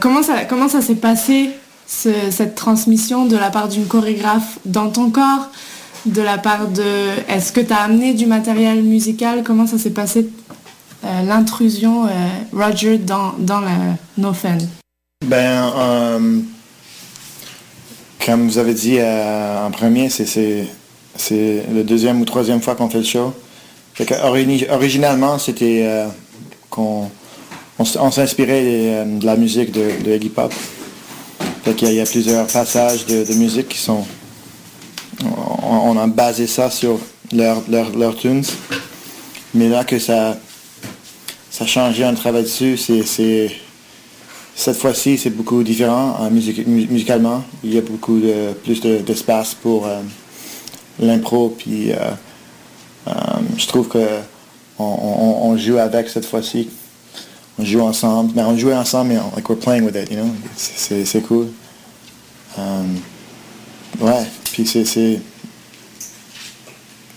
[0.00, 1.50] comment ça, comment ça s'est passé
[1.86, 5.48] cette transmission de la part d'une chorégraphe dans ton corps,
[6.04, 6.82] de la part de...
[7.28, 9.42] Est-ce que tu as amené du matériel musical?
[9.42, 10.28] Comment ça s'est passé
[11.04, 12.08] euh, l'intrusion euh,
[12.52, 13.70] Roger dans, dans la
[14.16, 14.32] No
[15.24, 16.40] Ben, euh,
[18.24, 20.66] comme vous avez dit en premier, c'est
[21.30, 23.34] le deuxième ou troisième fois qu'on fait le show.
[24.70, 26.04] originalement, c'était
[26.70, 27.10] qu'on
[27.78, 30.52] on, s'inspirait de, la musique de, de Pop.
[31.82, 34.04] Il y, a plusieurs passages de, musique qui sont...
[35.62, 36.98] On, a basé ça sur
[37.32, 38.42] leurs leur, tunes.
[39.54, 40.38] Mais là que ça,
[41.50, 43.50] ça a changé, un travail dessus, c'est...
[44.54, 47.44] Cette fois-ci, c'est beaucoup différent hein, musicalement.
[47.62, 50.00] Il y a beaucoup de, plus d'espace pour euh,
[51.00, 51.54] l'impro.
[51.56, 51.96] Puis euh,
[53.08, 53.12] euh,
[53.56, 54.20] je trouve que
[54.78, 56.68] on, joue avec cette fois-ci
[57.58, 58.32] on joue ensemble.
[58.34, 60.30] Mais on joue ensemble, mais like we're playing with it, you know?
[60.56, 61.48] C'est cool.
[62.56, 63.00] Um,
[64.00, 65.20] ouais, puis c'est...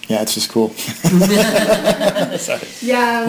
[0.10, 0.72] Yeah, it's just cool.
[2.82, 3.26] il, y a,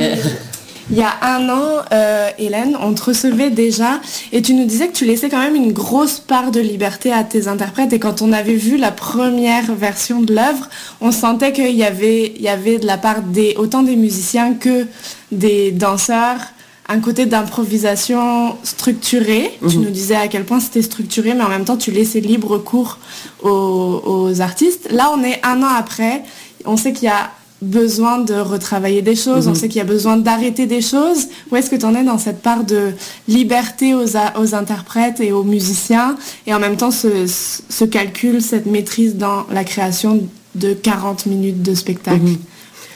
[0.90, 4.00] il y a un an, euh, Hélène, on te recevait déjà
[4.32, 7.24] et tu nous disais que tu laissais quand même une grosse part de liberté à
[7.24, 10.68] tes interprètes et quand on avait vu la première version de l'œuvre,
[11.00, 14.54] on sentait qu'il y avait, il y avait de la part des, autant des musiciens
[14.54, 14.86] que
[15.30, 16.40] des danseurs
[16.88, 19.56] un côté d'improvisation structurée.
[19.60, 19.84] Tu mhm.
[19.84, 22.98] nous disais à quel point c'était structuré, mais en même temps, tu laissais libre cours
[23.42, 24.88] aux, artistes.
[24.90, 26.22] Là, on est un an après.
[26.64, 27.30] On sait qu'il y a
[27.62, 29.56] besoin de retravailler des choses, on mhm.
[29.56, 31.28] sait qu'il y a besoin d'arrêter des choses.
[31.50, 32.92] Où est-ce que tu en es dans cette part de
[33.28, 36.16] liberté aux, aux, interprètes et aux musiciens?
[36.46, 41.74] Et en même temps ce, calcul, cette maîtrise dans la création de 40 minutes de
[41.74, 42.38] spectacle mhm.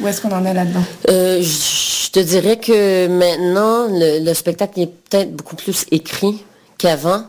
[0.00, 0.84] Où est-ce qu'on en est là-dedans?
[1.08, 6.44] Euh, je te dirais que maintenant, le, spectacle est peut-être beaucoup plus écrit
[6.76, 7.22] qu'avant.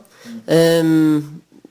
[0.50, 1.22] Euh,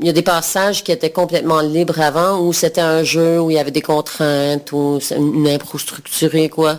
[0.00, 3.50] il y a des passages qui étaient complètement libres avant, où c'était un jeu, où
[3.50, 6.78] il y avait des contraintes, ou une impro structurée, quoi,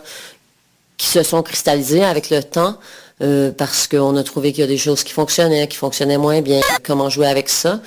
[0.98, 2.78] qui se sont cristallisées avec le temps,
[3.24, 6.42] euh, parce qu'on a trouvé qu'il y a des choses qui fonctionnaient, qui fonctionnaient moins
[6.42, 7.82] bien, comment jouer avec ça?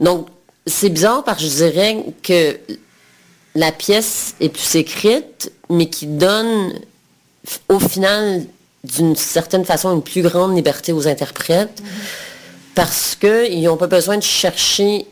[0.00, 0.26] Donc,
[0.66, 2.58] c'est bizarre parce que je dirais que
[3.54, 6.74] la pièce est plus écrite, mais qui donne
[7.68, 8.44] au final
[8.84, 11.82] d'une certaine façon une plus grande liberté aux interprètes
[12.76, 15.06] parce qu'ils n'ont pas besoin de chercher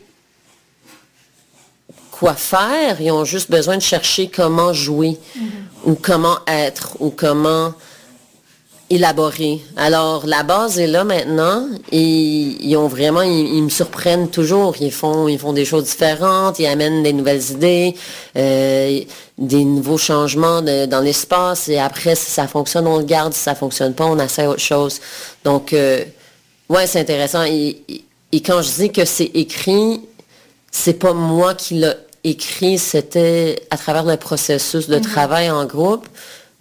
[2.11, 5.17] quoi faire, ils ont juste besoin de chercher comment jouer
[5.83, 7.73] ou comment être ou comment
[8.91, 9.61] élaboré.
[9.77, 14.75] Alors, la base est là maintenant et ils ont vraiment, ils, me surprennent toujours.
[14.79, 17.95] Ils font, ils font des choses différentes, ils amènent des nouvelles idées,
[18.37, 18.99] euh,
[19.39, 23.33] des nouveaux changements dans l'espace et après, si ça fonctionne, on le garde.
[23.33, 25.01] Si ça fonctionne pas, on essaie autre chose.
[25.43, 26.05] Donc, euh,
[26.69, 27.43] ouais, c'est intéressant.
[27.43, 27.81] Et,
[28.45, 30.01] quand je dis que c'est écrit,
[30.69, 31.93] c'est pas moi qui l'ai
[32.23, 35.01] écrit, c'était à travers le processus de mm-hmm.
[35.01, 36.07] travail en groupe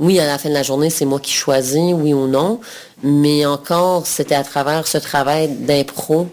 [0.01, 2.61] oui, à la fin de la journée, c'est moi qui choisis, oui ou non,
[3.03, 6.29] mais encore, c'était à travers ce travail d'impro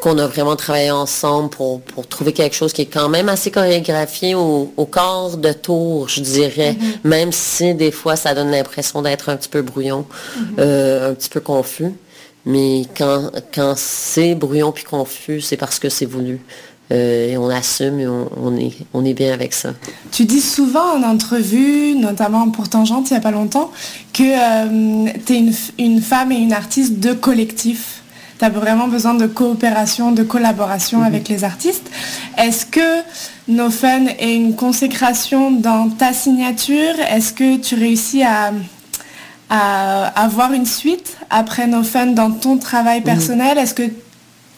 [0.00, 4.34] qu'on a vraiment travaillé ensemble pour, trouver quelque chose qui est quand même assez chorégraphié
[4.34, 6.98] au, corps de tour, je dirais, mm-hmm.
[7.04, 10.42] même si des fois ça donne l'impression d'être un petit peu brouillon, mm-hmm.
[10.58, 11.92] euh, un petit peu confus.
[12.46, 16.40] Mais quand, quand c'est brouillon puis confus, c'est parce que c'est voulu.
[16.92, 19.70] Euh, et on assume et on, est, on est bien avec ça.
[20.12, 23.70] Tu dis souvent en entrevue, notamment pour Tangente il n'y a pas longtemps,
[24.12, 28.02] que euh, tu es une, femme et une artiste de collectif.
[28.38, 31.06] Tu as vraiment besoin de coopération, de collaboration mhm.
[31.06, 31.90] avec les artistes.
[32.36, 33.00] Est-ce que
[33.48, 37.00] No Fun est une consécration dans ta signature?
[37.10, 38.52] Est-ce que tu réussis à,
[39.50, 43.04] avoir une suite après No Fun dans ton travail mhm.
[43.04, 43.58] personnel?
[43.58, 43.82] Est-ce que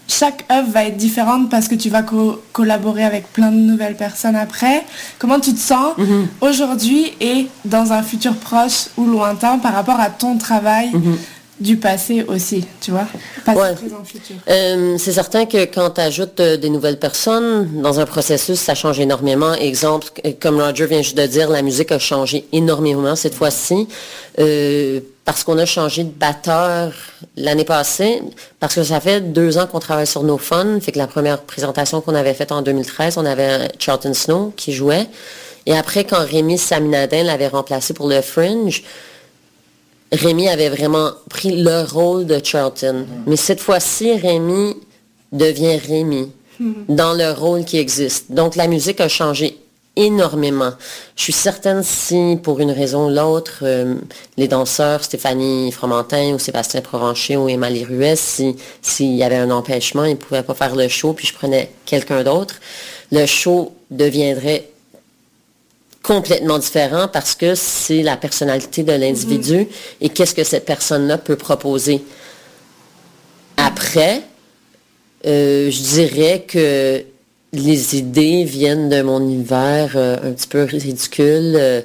[0.09, 2.05] chaque œuvre va être différente parce que tu vas
[2.53, 4.85] collaborer avec plein de nouvelles personnes après?
[5.19, 6.29] Comment tu te sens mhm.
[6.41, 10.91] aujourd'hui et dans un futur proche ou lointain par rapport à ton travail?
[10.93, 11.19] Mhm.
[11.59, 13.07] Du passé aussi, tu vois
[14.49, 18.75] euh, c'est certain que quand tu ajoutes euh, des nouvelles personnes dans un processus, ça
[18.75, 19.55] change énormément.
[19.55, 20.09] Exemple,
[20.41, 23.89] comme Roger vient juste de dire, la musique a changé énormément cette fois-ci.
[24.39, 26.93] Euh, parce qu'on a changé de batteur
[27.37, 28.23] l'année passée,
[28.61, 30.79] parce que ça fait deux ans qu'on travaille sur nos fun.
[30.81, 34.73] Fait que la première présentation qu'on avait faite en 2013, on avait Charlton Snow qui
[34.73, 35.09] jouait.
[35.67, 38.85] Et après, quand Rémi Saminadin l'avait remplacé pour le Fringe,
[40.13, 43.07] Rémi avait vraiment pris le rôle de Charlton.
[43.27, 44.77] Mais cette fois-ci, Rémi
[45.33, 46.31] devient Rémi
[46.89, 48.33] dans le rôle qui existe.
[48.33, 49.59] Donc la musique a changé
[49.97, 50.73] énormément.
[51.17, 53.95] Je suis certaine si, pour une raison ou l'autre, euh,
[54.37, 60.05] les danseurs, Stéphanie Fromentin ou Sébastien Provencher ou Emma Rues, s'il y avait un empêchement,
[60.05, 62.57] ils ne pouvaient pas faire le show, puis je prenais quelqu'un d'autre,
[63.11, 64.69] le show deviendrait
[66.07, 69.69] complètement différent parce que c'est la personnalité de l'individu mm-hmm.
[70.03, 72.05] et qu'est-ce que cette personne-là peut proposer.
[73.57, 74.23] Après,
[75.27, 77.03] euh, je dirais que
[77.53, 81.83] les idées viennent de mon univers euh, un petit peu ridicule, euh,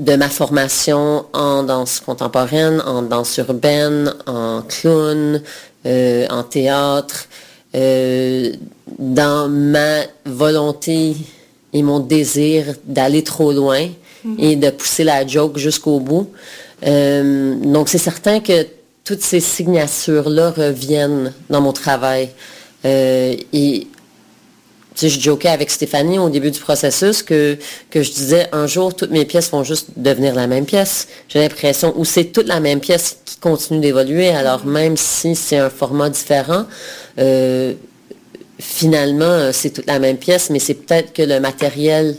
[0.00, 5.40] de ma formation en danse contemporaine, en danse urbaine, en clown,
[5.84, 7.28] en théâtre,
[7.72, 11.14] dans ma volonté
[11.76, 14.34] et mon désir d'aller trop loin mm-hmm.
[14.38, 16.30] et de pousser la joke jusqu'au bout.
[16.82, 18.66] donc c'est certain que
[19.04, 22.28] toutes ces signatures-là reviennent dans mon travail.
[22.84, 23.86] et
[24.96, 27.56] sais, je jokais avec Stéphanie au début du processus que,
[27.90, 31.08] que je disais un jour, toutes mes pièces vont juste devenir la même pièce.
[31.28, 35.58] J'ai l'impression, ou c'est toute la même pièce qui continue d'évoluer, alors même si c'est
[35.58, 36.64] un format différent,
[37.18, 37.74] euh,
[38.58, 42.16] finalement, c'est toute la même pièce, mais c'est peut-être que le matériel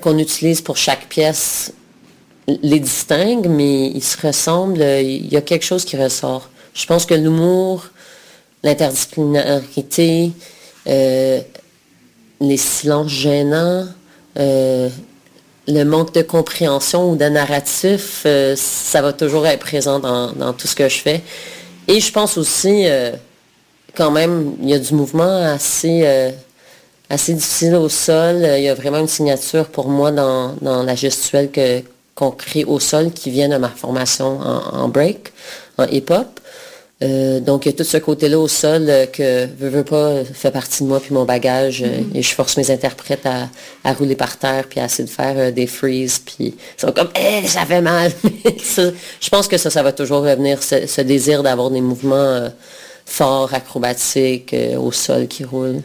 [0.00, 1.72] qu'on utilise pour chaque pièce
[2.46, 6.48] les distingue, mais ils se ressemblent, il y a quelque chose qui ressort.
[6.74, 7.86] Je pense que l'humour,
[8.62, 10.32] l'interdisciplinarité,
[10.88, 11.40] euh,
[12.40, 13.86] les silences gênants,
[14.38, 14.88] euh,
[15.68, 20.66] le manque de compréhension ou de narratif, euh, ça va toujours être présent dans, tout
[20.66, 21.22] ce que je fais.
[21.88, 23.12] Et je pense aussi, euh,
[23.94, 26.06] quand même, il y a du mouvement assez,
[27.10, 28.36] assez difficile au sol.
[28.56, 31.50] Il y a vraiment une signature pour moi dans, la gestuelle
[32.14, 35.32] qu'on crée au sol qui vient de ma formation en break,
[35.78, 36.40] en hip-hop.
[37.02, 40.24] Euh, donc, il y a tout ce côté-là au sol euh, que, veux, veux pas,
[40.24, 41.82] fait partie de moi puis mon bagage.
[41.82, 42.16] Euh, mm-hmm.
[42.16, 45.66] et je force mes interprètes à, rouler par terre puis à essayer de faire des
[45.66, 46.20] freezes.
[46.24, 48.12] Puis ils sont comme, eh, ça fait mal.
[48.24, 52.48] je pense que ça, ça va toujours revenir, ce, désir d'avoir des mouvements
[53.06, 55.82] forts, acrobatiques, au sol qui roulent.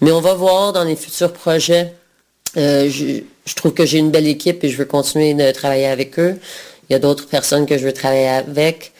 [0.00, 1.94] Mais on va voir dans les futurs projets.
[2.54, 6.18] Je, je, trouve que j'ai une belle équipe et je veux continuer de travailler avec
[6.18, 6.38] eux.
[6.88, 8.92] Il y a d'autres personnes que je veux travailler avec.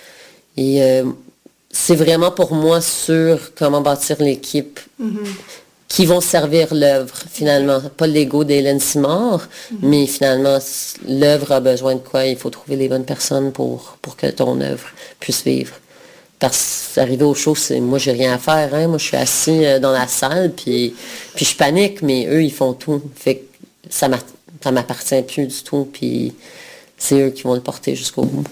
[0.57, 1.05] Et euh,
[1.71, 5.27] c'est vraiment pour moi sur comment bâtir l'équipe mm-hmm.
[5.89, 7.81] qui vont servir l'œuvre, finalement.
[7.97, 9.77] Pas l'ego d'Hélène Simard, mm-hmm.
[9.83, 10.59] mais finalement,
[11.07, 12.25] l'œuvre a besoin de quoi?
[12.27, 14.89] Il faut trouver les bonnes personnes pour, pour que ton œuvre
[15.21, 15.75] puisse vivre.
[16.39, 18.75] Parce qu'arriver au show, c'est moi j'ai rien à faire.
[18.75, 18.89] Hein?
[18.89, 20.95] Moi je suis assis euh, dans la salle, puis,
[21.35, 23.03] puis je panique, mais eux ils font tout.
[23.15, 23.43] Fait que
[23.89, 24.09] ça
[24.71, 26.35] m'appartient plus du tout, puis
[26.99, 28.45] c'est eux qui vont le porter jusqu'au bout.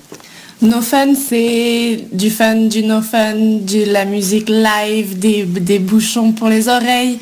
[0.63, 6.49] No Fun, c'est du fun, du no fun, de la musique live, des, bouchons pour
[6.49, 7.19] les oreilles,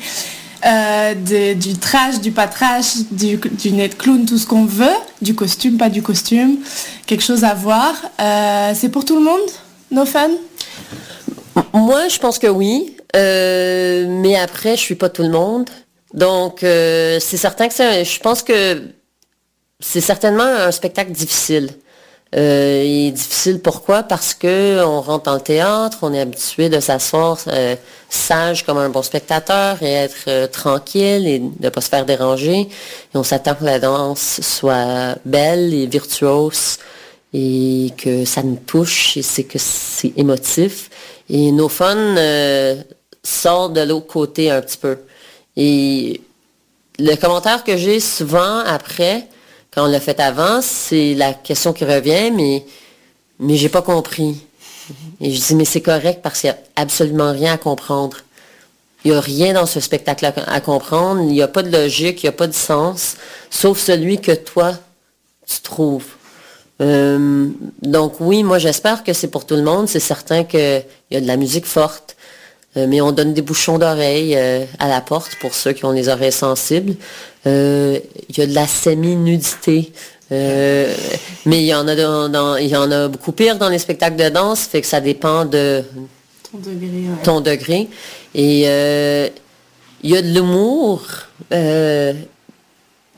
[0.65, 1.13] euh,
[1.55, 3.37] du trash, du pas trash, du,
[3.71, 6.57] net clown, tout ce qu'on veut, du costume, pas du costume,
[7.05, 7.95] quelque chose à voir.
[8.21, 9.49] Euh, c'est pour tout le monde,
[9.91, 10.29] No Fun?
[11.73, 15.69] Moi, je pense que oui, euh, mais après, je suis pas tout le monde.
[16.13, 18.81] Donc, c'est certain que je pense que
[19.79, 21.69] c'est certainement un spectacle difficile.
[22.35, 24.03] Euh, il difficile pourquoi?
[24.03, 27.75] Parce que on rentre dans le théâtre, on est habitué de s'asseoir euh,
[28.09, 32.61] sage comme un bon spectateur et être euh, tranquille et ne pas se faire déranger.
[32.61, 32.69] Et
[33.13, 36.79] on s'attend que la danse soit belle et virtuose
[37.33, 40.89] et que ça nous touche et c'est que c'est émotif.
[41.29, 42.15] Et nos fun
[43.23, 44.97] sortent de l'autre côté un petit peu.
[45.55, 46.21] Et
[46.99, 49.27] le commentaire que j'ai souvent après,
[49.73, 52.65] quand on l'a fait avant, c'est la question qui revient, mais,
[53.39, 54.45] mais j'ai pas compris.
[55.21, 58.17] Et je dis, mais c'est correct parce qu'il n'y a absolument rien à comprendre.
[59.03, 61.21] Il n'y a rien dans ce spectacle à, comprendre.
[61.21, 63.15] Il n'y a pas de logique, il n'y a pas de sens,
[63.49, 64.73] sauf celui que toi,
[65.45, 66.05] tu trouves.
[66.81, 67.47] Euh,
[67.81, 69.87] donc oui, moi j'espère que c'est pour tout le monde.
[69.87, 72.15] C'est certain qu'il y a de la musique forte.
[72.75, 75.91] Euh, mais on donne des bouchons d'oreilles euh, à la porte pour ceux qui ont
[75.91, 76.95] les oreilles sensibles.
[77.45, 78.01] Il
[78.37, 79.91] y a de la semi-nudité.
[80.31, 80.87] mais
[81.45, 81.95] il y en a
[82.29, 85.01] dans, il y en a beaucoup pire dans les spectacles de danse, fait que ça
[85.01, 85.83] dépend de
[86.51, 86.89] ton degré.
[87.23, 87.89] Ton degré.
[88.33, 91.05] Et il y a de l'humour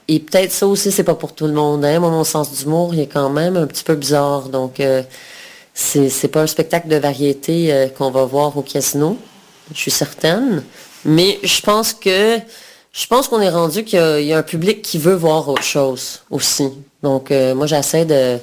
[0.07, 1.83] et peut-être ça aussi, c'est pas pour tout le monde.
[1.83, 1.99] Hein.
[1.99, 4.49] Moi, mon sens d'humour, il est quand même un petit peu bizarre.
[4.49, 5.01] Donc, euh,
[5.73, 9.17] c'est pas un spectacle de variété euh, qu'on va voir au casino.
[9.73, 10.63] Je suis certaine.
[11.05, 12.39] Mais je pense que
[12.91, 16.21] je pense qu'on est rendu qu'il y, a un public qui veut voir autre chose
[16.29, 16.69] aussi.
[17.03, 18.39] Donc, euh, moi, j'essaie de,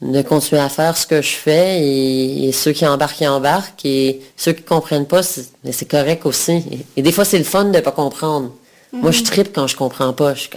[0.00, 4.22] de continuer à faire ce que je fais et, ceux qui embarquent, ils embarquent et
[4.36, 6.86] ceux qui comprennent pas, c'est correct aussi.
[6.96, 8.52] Et, des fois, c'est le fun de pas comprendre.
[9.02, 10.34] Moi, je tripe quand je comprends pas.
[10.34, 10.48] Je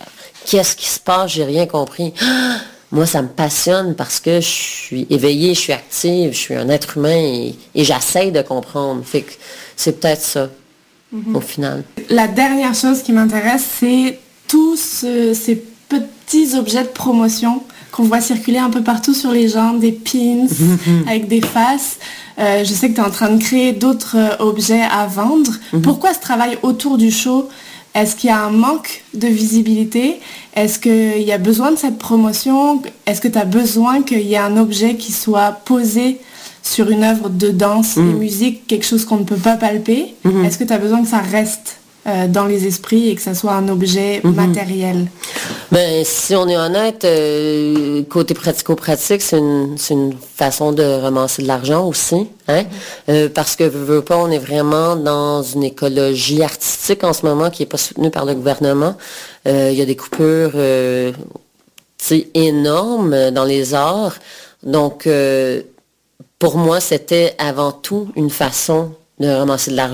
[0.46, 1.32] qu'est-ce qui se passe?
[1.32, 2.14] J'ai rien compris.
[2.92, 6.70] Moi, ça me passionne parce que je suis éveillée, je suis active, je suis un
[6.70, 9.04] être humain et, et j'essaye de comprendre.
[9.06, 9.32] Fait que
[9.76, 10.50] c'est peut-être ça,
[11.12, 11.36] mhm.
[11.36, 11.84] au final.
[12.10, 14.18] La dernière chose qui m'intéresse, c'est
[14.48, 17.62] tous ces petits objets de promotion
[17.92, 20.48] qu'on voit circuler un peu partout sur les gens, des pins
[21.08, 21.98] avec des faces.
[22.40, 25.52] Euh, je sais que tu es en train de créer d'autres euh, objets à vendre.
[25.74, 25.82] Mhm.
[25.82, 27.50] Pourquoi ce travail autour du show
[27.96, 30.20] est-ce qu'il y a un manque de visibilité?
[30.56, 32.82] Est-ce qu'il y a besoin de cette promotion?
[33.06, 36.20] Est-ce que tu as besoin qu'il y ait un objet qui soit posé
[36.62, 38.18] sur une œuvre de danse et mm.
[38.18, 40.14] musique, quelque chose qu'on ne peut pas palper?
[40.26, 40.46] Mm-hmm.
[40.46, 43.36] Est-ce que tu as besoin que ça reste euh, dans les esprits et que ça
[43.36, 44.34] soit un objet mm-hmm.
[44.34, 45.08] matériel
[45.72, 49.76] ben, si on est honnête, euh, côté pratico-pratique, c'est une,
[50.36, 52.28] façon de ramasser de l'argent aussi.
[52.48, 52.64] Hein?
[53.10, 57.50] Euh, parce que, veux pas, on est vraiment dans une écologie artistique en ce moment
[57.52, 58.96] qui n'est pas soutenue par le gouvernement.
[59.46, 60.54] Il y a des coupures
[62.34, 64.16] énormes dans les arts.
[64.64, 65.08] Donc,
[66.40, 69.88] pour moi, c'était avant tout une façon de ramasser de l'argent.